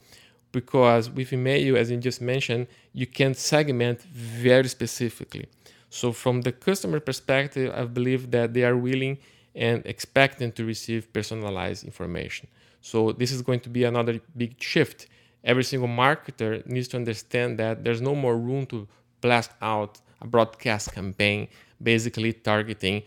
Because 0.50 1.08
with 1.08 1.32
email, 1.32 1.76
as 1.76 1.90
you 1.90 1.96
just 1.96 2.20
mentioned, 2.20 2.66
you 2.92 3.06
can 3.06 3.34
segment 3.34 4.02
very 4.02 4.68
specifically. 4.68 5.48
So 5.92 6.10
from 6.10 6.40
the 6.40 6.52
customer 6.52 7.00
perspective, 7.00 7.70
I 7.76 7.84
believe 7.84 8.30
that 8.30 8.54
they 8.54 8.64
are 8.64 8.78
willing 8.78 9.18
and 9.54 9.84
expecting 9.84 10.50
to 10.52 10.64
receive 10.64 11.12
personalized 11.12 11.84
information. 11.84 12.48
So 12.80 13.12
this 13.12 13.30
is 13.30 13.42
going 13.42 13.60
to 13.60 13.68
be 13.68 13.84
another 13.84 14.18
big 14.34 14.60
shift. 14.60 15.06
Every 15.44 15.64
single 15.64 15.90
marketer 15.90 16.66
needs 16.66 16.88
to 16.88 16.96
understand 16.96 17.58
that 17.58 17.84
there's 17.84 18.00
no 18.00 18.14
more 18.14 18.38
room 18.38 18.64
to 18.66 18.88
blast 19.20 19.50
out 19.60 20.00
a 20.22 20.26
broadcast 20.26 20.94
campaign, 20.94 21.48
basically 21.82 22.32
targeting 22.32 23.02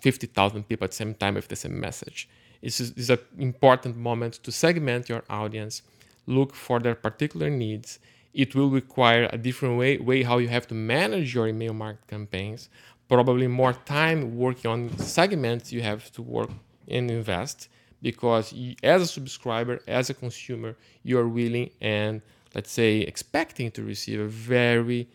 50,000 0.00 0.64
people 0.68 0.86
at 0.86 0.90
the 0.90 0.96
same 0.96 1.14
time 1.14 1.34
with 1.34 1.46
the 1.46 1.54
same 1.54 1.78
message. 1.78 2.28
It's, 2.60 2.80
it's 2.80 3.10
an 3.10 3.20
important 3.38 3.96
moment 3.96 4.34
to 4.42 4.50
segment 4.50 5.08
your 5.08 5.22
audience, 5.30 5.82
look 6.26 6.52
for 6.52 6.80
their 6.80 6.96
particular 6.96 7.48
needs. 7.48 8.00
It 8.34 8.54
will 8.54 8.70
require 8.70 9.28
a 9.32 9.38
different 9.38 9.78
way, 9.78 9.98
way 9.98 10.22
how 10.22 10.38
you 10.38 10.48
have 10.48 10.66
to 10.68 10.74
manage 10.74 11.34
your 11.34 11.48
email 11.48 11.72
market 11.72 12.06
campaigns, 12.06 12.68
probably 13.08 13.46
more 13.46 13.72
time 13.72 14.36
working 14.36 14.70
on 14.70 14.98
segments 14.98 15.72
you 15.72 15.82
have 15.82 16.12
to 16.12 16.22
work 16.22 16.50
and 16.86 17.10
invest 17.10 17.68
because 18.02 18.54
as 18.82 19.02
a 19.02 19.06
subscriber, 19.06 19.80
as 19.88 20.10
a 20.10 20.14
consumer, 20.14 20.76
you 21.02 21.18
are 21.18 21.28
willing 21.28 21.70
and 21.80 22.22
let's 22.54 22.70
say 22.70 23.00
expecting 23.00 23.70
to 23.72 23.82
receive 23.82 24.20
a 24.20 24.28
very 24.28 25.08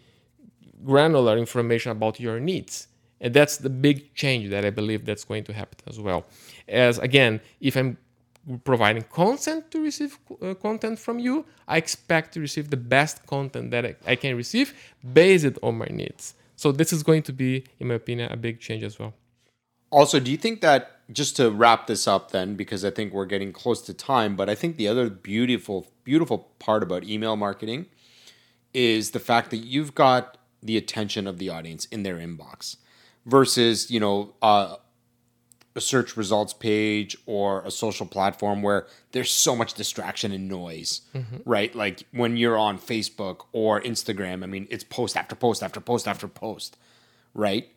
granular 0.84 1.38
information 1.38 1.92
about 1.92 2.20
your 2.20 2.40
needs. 2.40 2.88
And 3.22 3.34
that's 3.34 3.58
the 3.58 3.70
big 3.70 4.14
change 4.14 4.50
that 4.50 4.66
I 4.66 4.70
believe 4.70 5.06
that's 5.06 5.24
going 5.24 5.46
to 5.46 5.54
happen 5.54 5.80
as 5.88 6.00
well. 6.00 6.26
As 6.68 7.00
again, 7.00 7.40
if 7.62 7.78
I'm 7.78 7.98
providing 8.64 9.04
consent 9.04 9.72
to 9.72 9.82
receive 9.82 10.20
uh, 10.42 10.54
content 10.56 11.00
from 11.00 11.20
you, 11.20 11.46
I 11.68 11.78
expect 11.78 12.34
to 12.34 12.40
receive 12.40 12.70
the 12.70 12.78
best 12.78 13.26
content 13.26 13.72
that 13.72 13.86
I, 13.86 13.96
I 14.06 14.16
can 14.16 14.36
receive 14.36 14.74
based 15.14 15.58
on 15.62 15.78
my 15.78 15.88
needs. 15.88 16.36
So 16.56 16.72
this 16.72 16.94
is 16.94 17.04
going 17.04 17.24
to 17.24 17.34
be, 17.34 17.66
in 17.80 17.88
my 17.88 17.96
opinion, 17.96 18.32
a 18.32 18.38
big 18.38 18.60
change 18.60 18.84
as 18.84 19.00
well. 19.00 19.14
Also, 19.92 20.20
do 20.20 20.32
you 20.32 20.38
think 20.38 20.62
that 20.62 21.02
just 21.12 21.36
to 21.38 21.52
wrap 21.52 21.88
this 21.88 22.08
up 22.08 22.32
then, 22.32 22.56
because 22.56 22.84
I 22.84 22.90
think 22.90 23.14
we're 23.14 23.26
getting 23.26 23.52
close 23.52 23.82
to 23.84 23.94
time, 23.94 24.36
but 24.36 24.50
I 24.50 24.56
think 24.56 24.78
the 24.78 24.88
other 24.88 25.10
beautiful, 25.10 25.88
beautiful 26.04 26.50
part 26.60 26.84
about 26.84 27.04
email 27.04 27.36
marketing 27.36 27.88
is 28.74 29.12
the 29.12 29.20
fact 29.20 29.52
that 29.52 29.58
you've 29.58 29.94
got 29.94 30.38
the 30.62 30.78
attention 30.78 31.28
of 31.28 31.38
the 31.38 31.50
audience 31.50 31.86
in 31.86 32.04
their 32.04 32.18
inbox 32.18 32.78
versus 33.26 33.92
you 33.92 34.00
know 34.00 34.34
uh, 34.42 34.76
a 35.76 35.82
search 35.82 36.16
results 36.16 36.54
page 36.54 37.18
or 37.26 37.64
a 37.64 37.72
social 37.72 38.06
platform 38.06 38.62
where 38.62 38.86
there's 39.12 39.32
so 39.32 39.56
much 39.56 39.74
distraction 39.74 40.32
and 40.32 40.48
noise 40.48 41.02
mm-hmm. 41.16 41.38
right 41.46 41.74
like 41.76 42.04
when 42.12 42.38
you're 42.38 42.58
on 42.58 42.78
facebook 42.78 43.46
or 43.52 43.82
instagram 43.82 44.44
i 44.44 44.48
mean 44.48 44.68
it's 44.70 44.84
post 44.84 45.18
after 45.18 45.36
post 45.36 45.64
after 45.64 45.80
post 45.80 46.08
after 46.08 46.28
post 46.28 46.78
right 47.34 47.70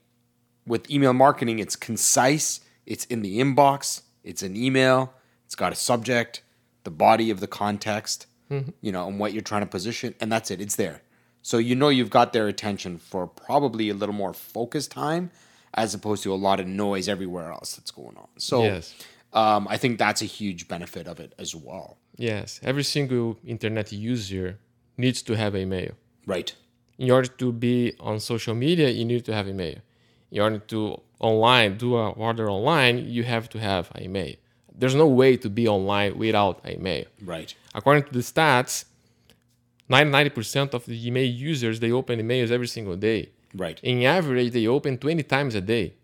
with 0.66 0.90
email 0.90 1.12
marketing 1.12 1.59
it's 1.59 1.76
concise 1.76 2.61
it's 2.85 3.04
in 3.06 3.22
the 3.22 3.38
inbox 3.38 4.02
it's 4.22 4.42
an 4.42 4.56
email 4.56 5.14
it's 5.44 5.54
got 5.54 5.72
a 5.72 5.76
subject 5.76 6.42
the 6.85 6.90
body 6.90 7.30
of 7.30 7.40
the 7.40 7.46
context 7.48 8.26
mm-hmm. 8.50 8.70
you 8.80 8.92
know 8.92 9.09
and 9.09 9.18
what 9.18 9.32
you're 9.32 9.42
trying 9.42 9.62
to 9.62 9.66
position 9.66 10.14
and 10.20 10.30
that's 10.30 10.50
it 10.50 10.61
it's 10.61 10.76
there 10.76 11.02
so 11.40 11.59
you 11.59 11.74
know 11.74 11.88
you've 11.88 12.11
got 12.11 12.32
their 12.32 12.48
attention 12.48 12.98
for 12.98 13.26
probably 13.26 13.88
a 13.88 13.94
little 13.94 14.14
more 14.14 14.35
focused 14.35 14.90
time 14.90 15.30
as 15.77 15.95
opposed 15.95 16.23
to 16.23 16.33
a 16.33 16.37
lot 16.37 16.59
of 16.61 16.67
noise 16.67 17.09
everywhere 17.09 17.53
else 17.53 17.77
that's 17.77 17.91
going 17.91 18.17
on. 18.17 18.29
So 18.39 18.62
yes. 18.62 18.95
um, 19.33 19.67
I 19.69 19.77
think 19.77 19.99
that's 19.99 20.23
a 20.23 20.25
huge 20.25 20.69
benefit 20.69 21.07
of 21.07 21.21
it 21.21 21.35
as 21.39 21.55
well. 21.55 21.99
Yes. 22.17 22.61
Every 22.62 22.85
single 22.85 23.39
internet 23.45 23.93
user 23.93 24.59
needs 24.97 25.23
to 25.23 25.37
have 25.37 25.55
email. 25.55 25.93
Right. 26.27 26.55
In 26.99 27.11
order 27.11 27.29
to 27.29 27.53
be 27.53 27.95
on 28.01 28.21
social 28.21 28.55
media, 28.55 28.89
you 28.89 29.05
need 29.05 29.25
to 29.27 29.35
have 29.35 29.47
email. 29.47 29.77
In 30.31 30.41
order 30.41 30.59
to 30.59 31.01
online 31.21 31.77
do 31.77 31.97
a 31.97 32.11
order 32.11 32.51
online, 32.51 33.07
you 33.07 33.23
have 33.25 33.49
to 33.51 33.61
have 33.61 33.91
an 33.95 34.05
email. 34.05 34.35
There's 34.75 34.95
no 34.95 35.07
way 35.07 35.37
to 35.37 35.49
be 35.49 35.69
online 35.69 36.19
without 36.19 36.61
email. 36.67 37.05
Right. 37.23 37.55
According 37.75 38.05
to 38.05 38.12
the 38.12 38.21
stats, 38.21 38.87
90% 39.91 40.75
of 40.75 40.85
the 40.87 41.07
email 41.07 41.25
users 41.25 41.81
they 41.81 41.93
open 41.93 42.19
emails 42.19 42.51
every 42.51 42.67
single 42.67 42.97
day 42.97 43.31
right. 43.57 43.81
In 43.83 44.03
average 44.03 44.53
they 44.53 44.66
open 44.66 44.99
20 44.99 45.23
times 45.25 45.55
a 45.55 45.61
day. 45.61 45.95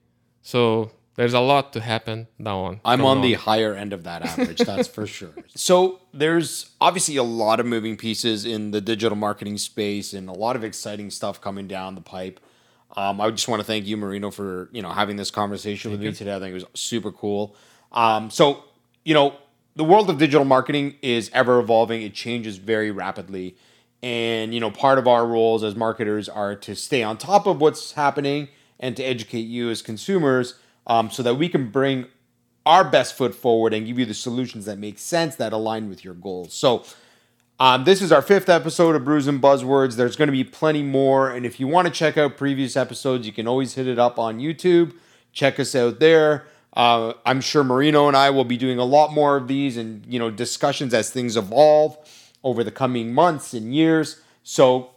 So 0.42 0.90
there's 1.16 1.34
a 1.34 1.40
lot 1.40 1.72
to 1.74 1.80
happen 1.80 2.26
down 2.42 2.80
i'm 2.84 3.02
on, 3.02 3.18
on. 3.18 3.22
the 3.22 3.34
higher 3.34 3.74
end 3.74 3.92
of 3.92 4.04
that 4.04 4.22
average 4.22 4.58
that's 4.58 4.88
for 4.88 5.06
sure. 5.06 5.34
So 5.54 6.00
there's 6.14 6.70
obviously 6.80 7.16
a 7.16 7.22
lot 7.22 7.60
of 7.60 7.66
moving 7.66 7.96
pieces 7.96 8.44
in 8.44 8.70
the 8.70 8.80
digital 8.80 9.16
marketing 9.16 9.58
space 9.58 10.14
and 10.14 10.28
a 10.28 10.32
lot 10.32 10.56
of 10.56 10.64
exciting 10.64 11.10
stuff 11.10 11.40
coming 11.40 11.68
down 11.68 11.94
the 11.94 12.00
pipe. 12.00 12.40
Um, 12.94 13.20
i 13.20 13.30
just 13.30 13.48
want 13.48 13.60
to 13.60 13.64
thank 13.64 13.86
you 13.86 13.96
marino 13.96 14.30
for 14.30 14.68
you 14.72 14.82
know 14.82 14.90
having 14.90 15.16
this 15.16 15.30
conversation 15.30 15.90
thank 15.90 16.00
with 16.00 16.04
you. 16.04 16.10
me 16.10 16.16
today. 16.16 16.36
I 16.36 16.38
think 16.40 16.50
it 16.50 16.54
was 16.54 16.66
super 16.74 17.12
cool. 17.12 17.56
Um, 17.92 18.30
so 18.30 18.64
you 19.04 19.14
know 19.14 19.36
the 19.76 19.84
world 19.84 20.10
of 20.10 20.18
digital 20.18 20.44
marketing 20.44 20.96
is 21.02 21.30
ever 21.32 21.58
evolving. 21.58 22.02
It 22.02 22.14
changes 22.14 22.56
very 22.58 22.90
rapidly 22.90 23.56
and, 24.02 24.52
you 24.52 24.60
know, 24.60 24.70
part 24.70 24.98
of 24.98 25.06
our 25.06 25.26
roles 25.26 25.62
as 25.62 25.76
marketers 25.76 26.28
are 26.28 26.56
to 26.56 26.74
stay 26.74 27.02
on 27.02 27.18
top 27.18 27.46
of 27.46 27.60
what's 27.60 27.92
happening 27.92 28.48
and 28.80 28.96
to 28.96 29.02
educate 29.02 29.42
you 29.42 29.70
as 29.70 29.80
consumers 29.80 30.54
um, 30.86 31.10
so 31.10 31.22
that 31.22 31.36
we 31.36 31.48
can 31.48 31.70
bring 31.70 32.06
our 32.66 32.84
best 32.84 33.14
foot 33.14 33.34
forward 33.34 33.72
and 33.72 33.86
give 33.86 33.98
you 33.98 34.04
the 34.04 34.14
solutions 34.14 34.64
that 34.64 34.78
make 34.78 34.98
sense 34.98 35.36
that 35.36 35.52
align 35.52 35.88
with 35.88 36.04
your 36.04 36.14
goals. 36.14 36.52
So, 36.52 36.84
um, 37.60 37.84
this 37.84 38.02
is 38.02 38.10
our 38.10 38.22
fifth 38.22 38.48
episode 38.48 38.96
of 38.96 39.04
Brews 39.04 39.28
and 39.28 39.40
Buzzwords. 39.40 39.94
There's 39.94 40.16
going 40.16 40.26
to 40.26 40.32
be 40.32 40.42
plenty 40.42 40.82
more. 40.82 41.30
And 41.30 41.46
if 41.46 41.60
you 41.60 41.68
want 41.68 41.86
to 41.86 41.94
check 41.94 42.18
out 42.18 42.36
previous 42.36 42.76
episodes, 42.76 43.24
you 43.24 43.32
can 43.32 43.46
always 43.46 43.74
hit 43.74 43.86
it 43.86 44.00
up 44.00 44.18
on 44.18 44.40
YouTube. 44.40 44.94
Check 45.32 45.60
us 45.60 45.76
out 45.76 46.00
there. 46.00 46.46
Uh, 46.74 47.12
I'm 47.24 47.40
sure 47.40 47.62
Marino 47.62 48.08
and 48.08 48.16
I 48.16 48.30
will 48.30 48.44
be 48.44 48.56
doing 48.56 48.78
a 48.78 48.84
lot 48.84 49.12
more 49.12 49.36
of 49.36 49.46
these 49.46 49.76
and 49.76 50.04
you 50.06 50.18
know 50.18 50.30
discussions 50.30 50.94
as 50.94 51.10
things 51.10 51.36
evolve 51.36 51.98
over 52.44 52.64
the 52.64 52.70
coming 52.70 53.12
months 53.12 53.54
and 53.54 53.74
years. 53.74 54.20
So 54.42 54.90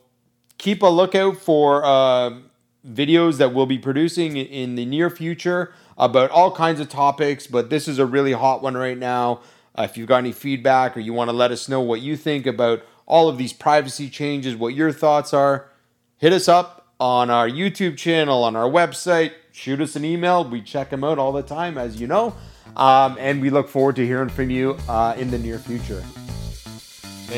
keep 0.57 0.81
a 0.81 0.87
lookout 0.87 1.37
for 1.37 1.83
uh, 1.85 2.39
videos 2.87 3.37
that 3.37 3.53
we'll 3.53 3.65
be 3.65 3.77
producing 3.77 4.37
in 4.37 4.75
the 4.75 4.85
near 4.85 5.09
future 5.09 5.73
about 5.97 6.31
all 6.31 6.51
kinds 6.51 6.79
of 6.79 6.89
topics. 6.89 7.47
But 7.47 7.69
this 7.69 7.87
is 7.87 7.99
a 7.99 8.05
really 8.05 8.33
hot 8.33 8.61
one 8.61 8.75
right 8.75 8.97
now. 8.97 9.41
Uh, 9.77 9.83
if 9.83 9.97
you've 9.97 10.07
got 10.07 10.17
any 10.17 10.31
feedback 10.31 10.95
or 10.95 11.01
you 11.01 11.13
want 11.13 11.29
to 11.29 11.35
let 11.35 11.51
us 11.51 11.67
know 11.67 11.81
what 11.81 12.01
you 12.01 12.15
think 12.15 12.45
about 12.45 12.83
all 13.05 13.27
of 13.27 13.37
these 13.37 13.53
privacy 13.53 14.09
changes, 14.09 14.55
what 14.55 14.73
your 14.73 14.91
thoughts 14.91 15.33
are, 15.33 15.69
hit 16.17 16.33
us 16.33 16.47
up 16.47 16.87
on 16.99 17.29
our 17.29 17.49
YouTube 17.49 17.97
channel, 17.97 18.43
on 18.43 18.55
our 18.55 18.69
website. 18.69 19.33
shoot 19.51 19.81
us 19.81 19.95
an 19.95 20.05
email. 20.05 20.47
We 20.47 20.61
check 20.61 20.89
them 20.89 21.03
out 21.03 21.19
all 21.19 21.31
the 21.31 21.43
time, 21.43 21.77
as 21.77 21.99
you 21.99 22.07
know. 22.07 22.35
Um, 22.75 23.17
and 23.19 23.41
we 23.41 23.49
look 23.49 23.69
forward 23.69 23.95
to 23.97 24.05
hearing 24.05 24.29
from 24.29 24.49
you 24.49 24.77
uh, 24.87 25.15
in 25.17 25.29
the 25.31 25.37
near 25.37 25.59
future. 25.59 26.03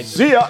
See 0.04 0.32
ya. 0.32 0.50